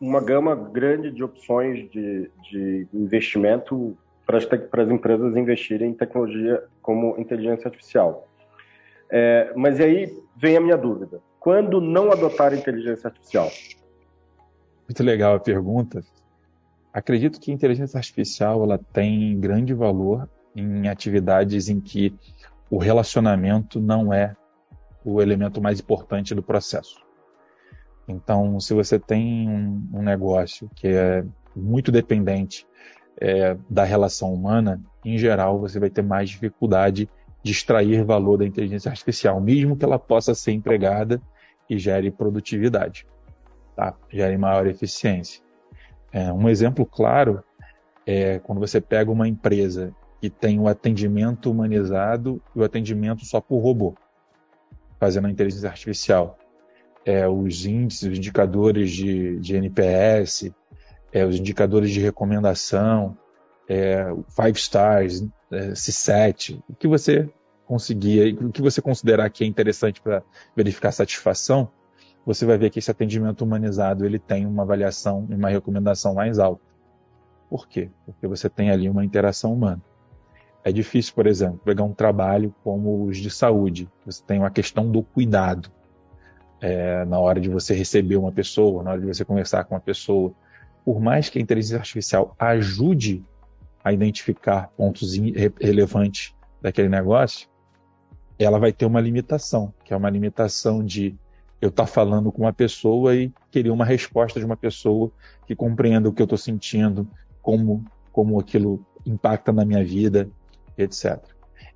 uma 0.00 0.22
gama 0.22 0.54
grande 0.54 1.10
de 1.10 1.24
opções 1.24 1.90
de, 1.90 2.30
de 2.50 2.86
investimento 2.92 3.96
para 4.26 4.38
as, 4.38 4.44
para 4.44 4.82
as 4.82 4.90
empresas 4.90 5.36
investirem 5.36 5.90
em 5.90 5.94
tecnologia 5.94 6.62
como 6.84 7.18
inteligência 7.18 7.66
artificial. 7.66 8.28
É, 9.10 9.52
mas 9.56 9.80
aí 9.80 10.14
vem 10.36 10.56
a 10.56 10.60
minha 10.60 10.76
dúvida: 10.76 11.20
quando 11.40 11.80
não 11.80 12.12
adotar 12.12 12.52
inteligência 12.52 13.08
artificial? 13.08 13.50
Muito 14.86 15.02
legal 15.02 15.34
a 15.34 15.40
pergunta. 15.40 16.04
Acredito 16.92 17.40
que 17.40 17.50
a 17.50 17.54
inteligência 17.54 17.96
artificial 17.96 18.62
ela 18.62 18.78
tem 18.92 19.40
grande 19.40 19.72
valor 19.72 20.28
em 20.54 20.88
atividades 20.88 21.68
em 21.68 21.80
que 21.80 22.14
o 22.70 22.76
relacionamento 22.78 23.80
não 23.80 24.12
é 24.12 24.36
o 25.04 25.20
elemento 25.20 25.60
mais 25.60 25.80
importante 25.80 26.34
do 26.34 26.42
processo. 26.42 27.02
Então, 28.06 28.60
se 28.60 28.74
você 28.74 28.98
tem 28.98 29.48
um, 29.48 29.88
um 29.94 30.02
negócio 30.02 30.70
que 30.74 30.88
é 30.88 31.24
muito 31.56 31.90
dependente 31.90 32.66
é, 33.20 33.56
da 33.68 33.84
relação 33.84 34.32
humana, 34.32 34.80
em 35.04 35.18
geral, 35.18 35.58
você 35.58 35.78
vai 35.78 35.90
ter 35.90 36.02
mais 36.02 36.30
dificuldade 36.30 37.08
de 37.42 37.52
extrair 37.52 38.02
valor 38.04 38.38
da 38.38 38.46
inteligência 38.46 38.90
artificial, 38.90 39.40
mesmo 39.40 39.76
que 39.76 39.84
ela 39.84 39.98
possa 39.98 40.34
ser 40.34 40.52
empregada 40.52 41.20
e 41.68 41.78
gere 41.78 42.10
produtividade, 42.10 43.06
tá? 43.76 43.94
gere 44.10 44.36
maior 44.36 44.66
eficiência. 44.66 45.42
É, 46.10 46.32
um 46.32 46.48
exemplo 46.48 46.86
claro 46.86 47.42
é 48.06 48.38
quando 48.38 48.60
você 48.60 48.80
pega 48.80 49.10
uma 49.10 49.28
empresa 49.28 49.94
que 50.20 50.30
tem 50.30 50.58
o 50.58 50.68
atendimento 50.68 51.50
humanizado 51.50 52.40
e 52.54 52.60
o 52.60 52.64
atendimento 52.64 53.24
só 53.26 53.40
por 53.40 53.58
robô, 53.58 53.94
fazendo 54.98 55.26
a 55.26 55.30
inteligência 55.30 55.68
artificial. 55.68 56.38
É, 57.04 57.28
os 57.28 57.66
índices, 57.66 58.10
os 58.10 58.16
indicadores 58.16 58.90
de, 58.90 59.38
de 59.38 59.56
NPS, 59.56 60.50
é, 61.14 61.24
os 61.24 61.38
indicadores 61.38 61.92
de 61.92 62.00
recomendação, 62.00 63.16
é, 63.68 64.04
five 64.28 64.58
stars, 64.58 65.22
é, 65.50 65.68
C7, 65.68 66.60
o 66.68 66.74
que 66.74 66.88
você 66.88 67.30
conseguir, 67.64 68.36
o 68.42 68.50
que 68.50 68.60
você 68.60 68.82
considerar 68.82 69.30
que 69.30 69.44
é 69.44 69.46
interessante 69.46 70.00
para 70.02 70.24
verificar 70.56 70.90
satisfação, 70.90 71.70
você 72.26 72.44
vai 72.44 72.58
ver 72.58 72.70
que 72.70 72.80
esse 72.80 72.90
atendimento 72.90 73.42
humanizado 73.42 74.04
ele 74.04 74.18
tem 74.18 74.44
uma 74.44 74.64
avaliação 74.64 75.24
e 75.30 75.34
uma 75.34 75.48
recomendação 75.48 76.14
mais 76.14 76.40
alta. 76.40 76.62
Por 77.48 77.68
quê? 77.68 77.90
Porque 78.04 78.26
você 78.26 78.50
tem 78.50 78.70
ali 78.70 78.88
uma 78.88 79.04
interação 79.04 79.52
humana. 79.52 79.80
É 80.64 80.72
difícil, 80.72 81.14
por 81.14 81.26
exemplo, 81.26 81.60
pegar 81.64 81.84
um 81.84 81.92
trabalho 81.92 82.52
como 82.64 83.04
os 83.04 83.18
de 83.18 83.30
saúde. 83.30 83.88
Você 84.04 84.22
tem 84.26 84.38
uma 84.40 84.50
questão 84.50 84.90
do 84.90 85.02
cuidado. 85.02 85.70
É, 86.60 87.04
na 87.04 87.20
hora 87.20 87.38
de 87.38 87.50
você 87.50 87.74
receber 87.74 88.16
uma 88.16 88.32
pessoa, 88.32 88.82
na 88.82 88.92
hora 88.92 89.00
de 89.00 89.06
você 89.06 89.24
conversar 89.24 89.64
com 89.64 89.74
uma 89.74 89.80
pessoa, 89.80 90.34
por 90.84 91.00
mais 91.00 91.28
que 91.28 91.38
a 91.38 91.42
inteligência 91.42 91.78
artificial 91.78 92.34
ajude 92.38 93.24
a 93.82 93.92
identificar 93.92 94.68
pontos 94.76 95.14
relevantes 95.60 96.34
daquele 96.60 96.88
negócio, 96.88 97.48
ela 98.38 98.58
vai 98.58 98.72
ter 98.72 98.84
uma 98.84 99.00
limitação, 99.00 99.72
que 99.84 99.92
é 99.92 99.96
uma 99.96 100.10
limitação 100.10 100.84
de 100.84 101.16
eu 101.60 101.68
estar 101.68 101.84
tá 101.84 101.86
falando 101.86 102.30
com 102.30 102.42
uma 102.42 102.52
pessoa 102.52 103.14
e 103.14 103.32
querer 103.50 103.70
uma 103.70 103.84
resposta 103.84 104.38
de 104.38 104.46
uma 104.46 104.56
pessoa 104.56 105.10
que 105.46 105.54
compreenda 105.54 106.08
o 106.08 106.12
que 106.12 106.20
eu 106.20 106.24
estou 106.24 106.38
sentindo, 106.38 107.08
como, 107.40 107.84
como 108.12 108.38
aquilo 108.38 108.84
impacta 109.06 109.52
na 109.52 109.64
minha 109.64 109.84
vida, 109.84 110.28
etc. 110.76 111.22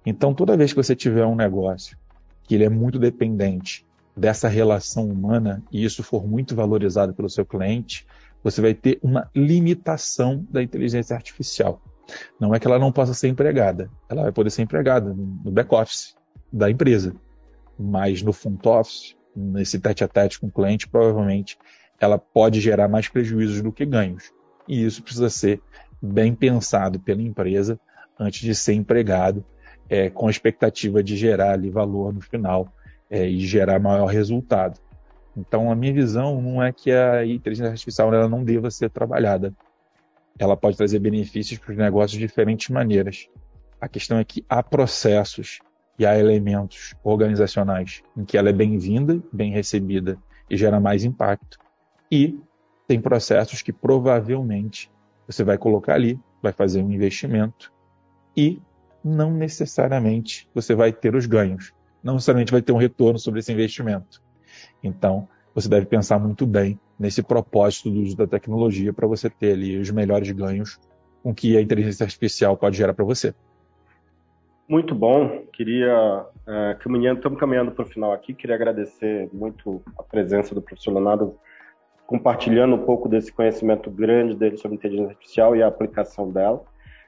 Então, 0.04 0.34
toda 0.34 0.56
vez 0.56 0.72
que 0.72 0.76
você 0.76 0.96
tiver 0.96 1.24
um 1.24 1.36
negócio 1.36 1.96
que 2.44 2.54
ele 2.54 2.64
é 2.64 2.68
muito 2.70 2.98
dependente 2.98 3.86
dessa 4.16 4.48
relação 4.48 5.06
humana 5.06 5.62
e 5.70 5.84
isso 5.84 6.02
for 6.02 6.26
muito 6.26 6.56
valorizado 6.56 7.14
pelo 7.14 7.28
seu 7.28 7.44
cliente, 7.44 8.06
você 8.42 8.60
vai 8.60 8.74
ter 8.74 8.98
uma 9.02 9.28
limitação 9.34 10.46
da 10.50 10.62
inteligência 10.62 11.14
artificial. 11.14 11.82
Não 12.40 12.54
é 12.54 12.58
que 12.58 12.66
ela 12.66 12.78
não 12.78 12.90
possa 12.90 13.12
ser 13.12 13.28
empregada, 13.28 13.90
ela 14.08 14.22
vai 14.22 14.32
poder 14.32 14.50
ser 14.50 14.62
empregada 14.62 15.12
no 15.12 15.50
back-office 15.50 16.16
da 16.52 16.70
empresa, 16.70 17.14
mas 17.78 18.22
no 18.22 18.32
front 18.32 18.64
office, 18.66 19.16
nesse 19.36 19.78
tete 19.78 20.02
a 20.02 20.08
tete 20.08 20.40
com 20.40 20.46
o 20.46 20.50
cliente, 20.50 20.88
provavelmente 20.88 21.58
ela 22.00 22.18
pode 22.18 22.60
gerar 22.60 22.88
mais 22.88 23.08
prejuízos 23.08 23.60
do 23.60 23.72
que 23.72 23.84
ganhos. 23.84 24.32
E 24.66 24.84
isso 24.84 25.02
precisa 25.02 25.28
ser 25.28 25.60
bem 26.00 26.34
pensado 26.34 26.98
pela 27.00 27.22
empresa 27.22 27.78
antes 28.18 28.40
de 28.40 28.54
ser 28.54 28.74
empregado, 28.74 29.44
é, 29.88 30.10
com 30.10 30.26
a 30.26 30.30
expectativa 30.30 31.02
de 31.02 31.16
gerar 31.16 31.52
ali 31.52 31.70
valor 31.70 32.12
no 32.12 32.20
final 32.20 32.72
é, 33.10 33.26
e 33.26 33.40
gerar 33.40 33.78
maior 33.78 34.06
resultado. 34.06 34.78
Então, 35.38 35.70
a 35.70 35.76
minha 35.76 35.92
visão 35.92 36.42
não 36.42 36.60
é 36.60 36.72
que 36.72 36.90
a 36.90 37.24
inteligência 37.24 37.70
artificial 37.70 38.12
ela 38.12 38.28
não 38.28 38.42
deva 38.42 38.72
ser 38.72 38.90
trabalhada. 38.90 39.54
Ela 40.36 40.56
pode 40.56 40.76
trazer 40.76 40.98
benefícios 40.98 41.60
para 41.60 41.70
os 41.70 41.78
negócios 41.78 42.18
de 42.18 42.26
diferentes 42.26 42.68
maneiras. 42.70 43.28
A 43.80 43.86
questão 43.86 44.18
é 44.18 44.24
que 44.24 44.44
há 44.48 44.62
processos 44.64 45.60
e 45.96 46.04
há 46.04 46.18
elementos 46.18 46.94
organizacionais 47.04 48.02
em 48.16 48.24
que 48.24 48.36
ela 48.36 48.48
é 48.48 48.52
bem-vinda, 48.52 49.22
bem 49.32 49.52
recebida 49.52 50.18
e 50.50 50.56
gera 50.56 50.80
mais 50.80 51.04
impacto. 51.04 51.56
E 52.10 52.36
tem 52.88 53.00
processos 53.00 53.62
que 53.62 53.72
provavelmente 53.72 54.90
você 55.24 55.44
vai 55.44 55.56
colocar 55.56 55.94
ali, 55.94 56.18
vai 56.42 56.52
fazer 56.52 56.82
um 56.82 56.90
investimento 56.90 57.72
e 58.36 58.60
não 59.04 59.32
necessariamente 59.32 60.48
você 60.52 60.74
vai 60.74 60.92
ter 60.92 61.14
os 61.14 61.26
ganhos. 61.26 61.72
Não 62.02 62.14
necessariamente 62.14 62.50
vai 62.50 62.62
ter 62.62 62.72
um 62.72 62.76
retorno 62.76 63.20
sobre 63.20 63.38
esse 63.38 63.52
investimento. 63.52 64.20
Então, 64.82 65.28
você 65.54 65.68
deve 65.68 65.86
pensar 65.86 66.18
muito 66.18 66.46
bem 66.46 66.78
nesse 66.98 67.22
propósito 67.22 67.90
do 67.90 68.00
uso 68.00 68.16
da 68.16 68.26
tecnologia 68.26 68.92
para 68.92 69.06
você 69.06 69.28
ter 69.28 69.52
ali 69.52 69.78
os 69.78 69.90
melhores 69.90 70.30
ganhos 70.30 70.78
com 71.22 71.34
que 71.34 71.56
a 71.56 71.60
inteligência 71.60 72.04
artificial 72.04 72.56
pode 72.56 72.76
gerar 72.76 72.94
para 72.94 73.04
você. 73.04 73.34
Muito 74.68 74.94
bom. 74.94 75.44
Queria, 75.52 76.26
é, 76.46 76.76
caminhando, 76.78 77.18
estamos 77.18 77.40
caminhando 77.40 77.72
para 77.72 77.84
o 77.84 77.88
final 77.88 78.12
aqui, 78.12 78.34
queria 78.34 78.54
agradecer 78.54 79.28
muito 79.32 79.82
a 79.98 80.02
presença 80.02 80.54
do 80.54 80.60
professor 80.60 80.92
Leonardo, 80.92 81.36
compartilhando 82.06 82.76
um 82.76 82.84
pouco 82.84 83.08
desse 83.08 83.32
conhecimento 83.32 83.90
grande 83.90 84.36
dele 84.36 84.56
sobre 84.58 84.76
inteligência 84.76 85.10
artificial 85.10 85.56
e 85.56 85.62
a 85.62 85.66
aplicação 85.66 86.30
dela. 86.30 86.62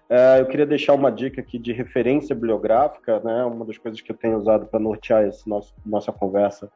É, 0.09 0.41
eu 0.41 0.47
queria 0.47 0.67
deixar 0.67 0.95
uma 0.95 1.13
dica 1.13 1.41
aqui 1.41 1.59
de 1.59 1.73
referência 1.73 2.35
bibliográfica, 2.35 3.21
né? 3.21 3.45
Uma 3.45 3.65
das 3.65 3.79
coisas 3.79 4.01
que 4.01 4.11
eu 4.11 4.17
tenho 4.17 4.37
usado 4.39 4.67
para 4.67 4.81
nortear 4.81 5.23
essa 5.23 5.49
nossa 5.87 6.11
conversa 6.11 6.69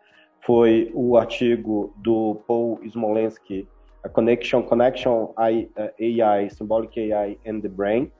foi 0.44 0.90
o 0.94 1.16
artigo 1.16 1.92
do 1.96 2.42
Paul 2.46 2.78
Smolensky, 2.84 3.66
A 4.02 4.08
Connection, 4.08 4.62
Connection 4.62 5.32
AI, 5.36 5.68
uh, 5.76 6.54
Symbolic 6.54 7.12
AI 7.12 7.38
and 7.46 7.60
the 7.60 7.68
Brain. 7.68 8.12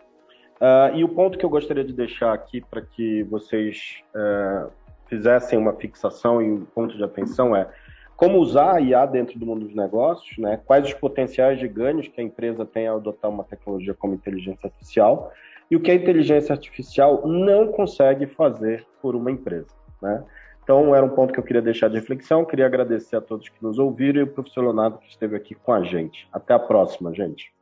Uh, 0.61 0.95
e 0.95 1.05
o 1.05 1.09
ponto 1.09 1.37
que 1.37 1.45
eu 1.45 1.51
gostaria 1.51 1.85
de 1.85 1.93
deixar 1.93 2.33
aqui 2.33 2.63
para 2.63 2.81
que 2.81 3.23
vocês 3.25 4.03
uh, 4.15 4.71
fizessem 5.07 5.59
uma 5.59 5.75
fixação 5.75 6.41
e 6.41 6.51
um 6.51 6.65
ponto 6.65 6.97
de 6.97 7.05
atenção 7.05 7.55
é 7.55 7.69
como 8.17 8.39
usar 8.39 8.77
a 8.77 8.81
IA 8.81 9.05
dentro 9.07 9.39
do 9.39 9.45
mundo 9.45 9.67
dos 9.67 9.75
negócios, 9.75 10.39
né? 10.39 10.59
quais 10.65 10.87
os 10.87 10.95
potenciais 10.95 11.59
de 11.59 11.69
ganhos 11.69 12.09
que 12.09 12.21
a 12.21 12.25
empresa 12.25 12.65
tem 12.65 12.87
ao 12.87 12.97
adotar 12.97 13.31
uma 13.31 13.45
tecnologia 13.45 13.93
como 13.93 14.15
inteligência 14.15 14.67
artificial 14.67 15.33
e 15.71 15.77
o 15.77 15.81
que 15.81 15.91
a 15.91 15.95
inteligência 15.95 16.53
artificial 16.53 17.27
não 17.27 17.69
consegue 17.73 18.27
fazer 18.27 18.87
por 19.03 19.17
uma 19.17 19.31
empresa. 19.31 19.75
Né? 20.01 20.25
Então, 20.65 20.95
era 20.95 21.05
um 21.05 21.11
ponto 21.11 21.33
que 21.33 21.39
eu 21.39 21.45
queria 21.45 21.61
deixar 21.61 21.89
de 21.89 21.97
reflexão. 21.97 22.45
Queria 22.45 22.65
agradecer 22.65 23.17
a 23.17 23.21
todos 23.21 23.51
que 23.51 23.63
nos 23.63 23.79
ouviram 23.79 24.21
e 24.21 24.25
o 24.25 24.27
professor 24.27 24.63
Leonardo 24.63 24.99
que 24.99 25.09
esteve 25.09 25.37
aqui 25.37 25.55
com 25.55 25.73
a 25.73 25.85
gente. 25.85 26.27
Até 26.33 26.55
a 26.55 26.59
próxima, 26.59 27.15
gente. 27.15 27.53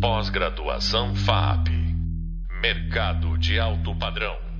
Pós-graduação 0.00 1.14
FAP 1.14 1.68
Mercado 2.60 3.38
de 3.38 3.58
alto 3.58 3.96
padrão. 3.96 4.51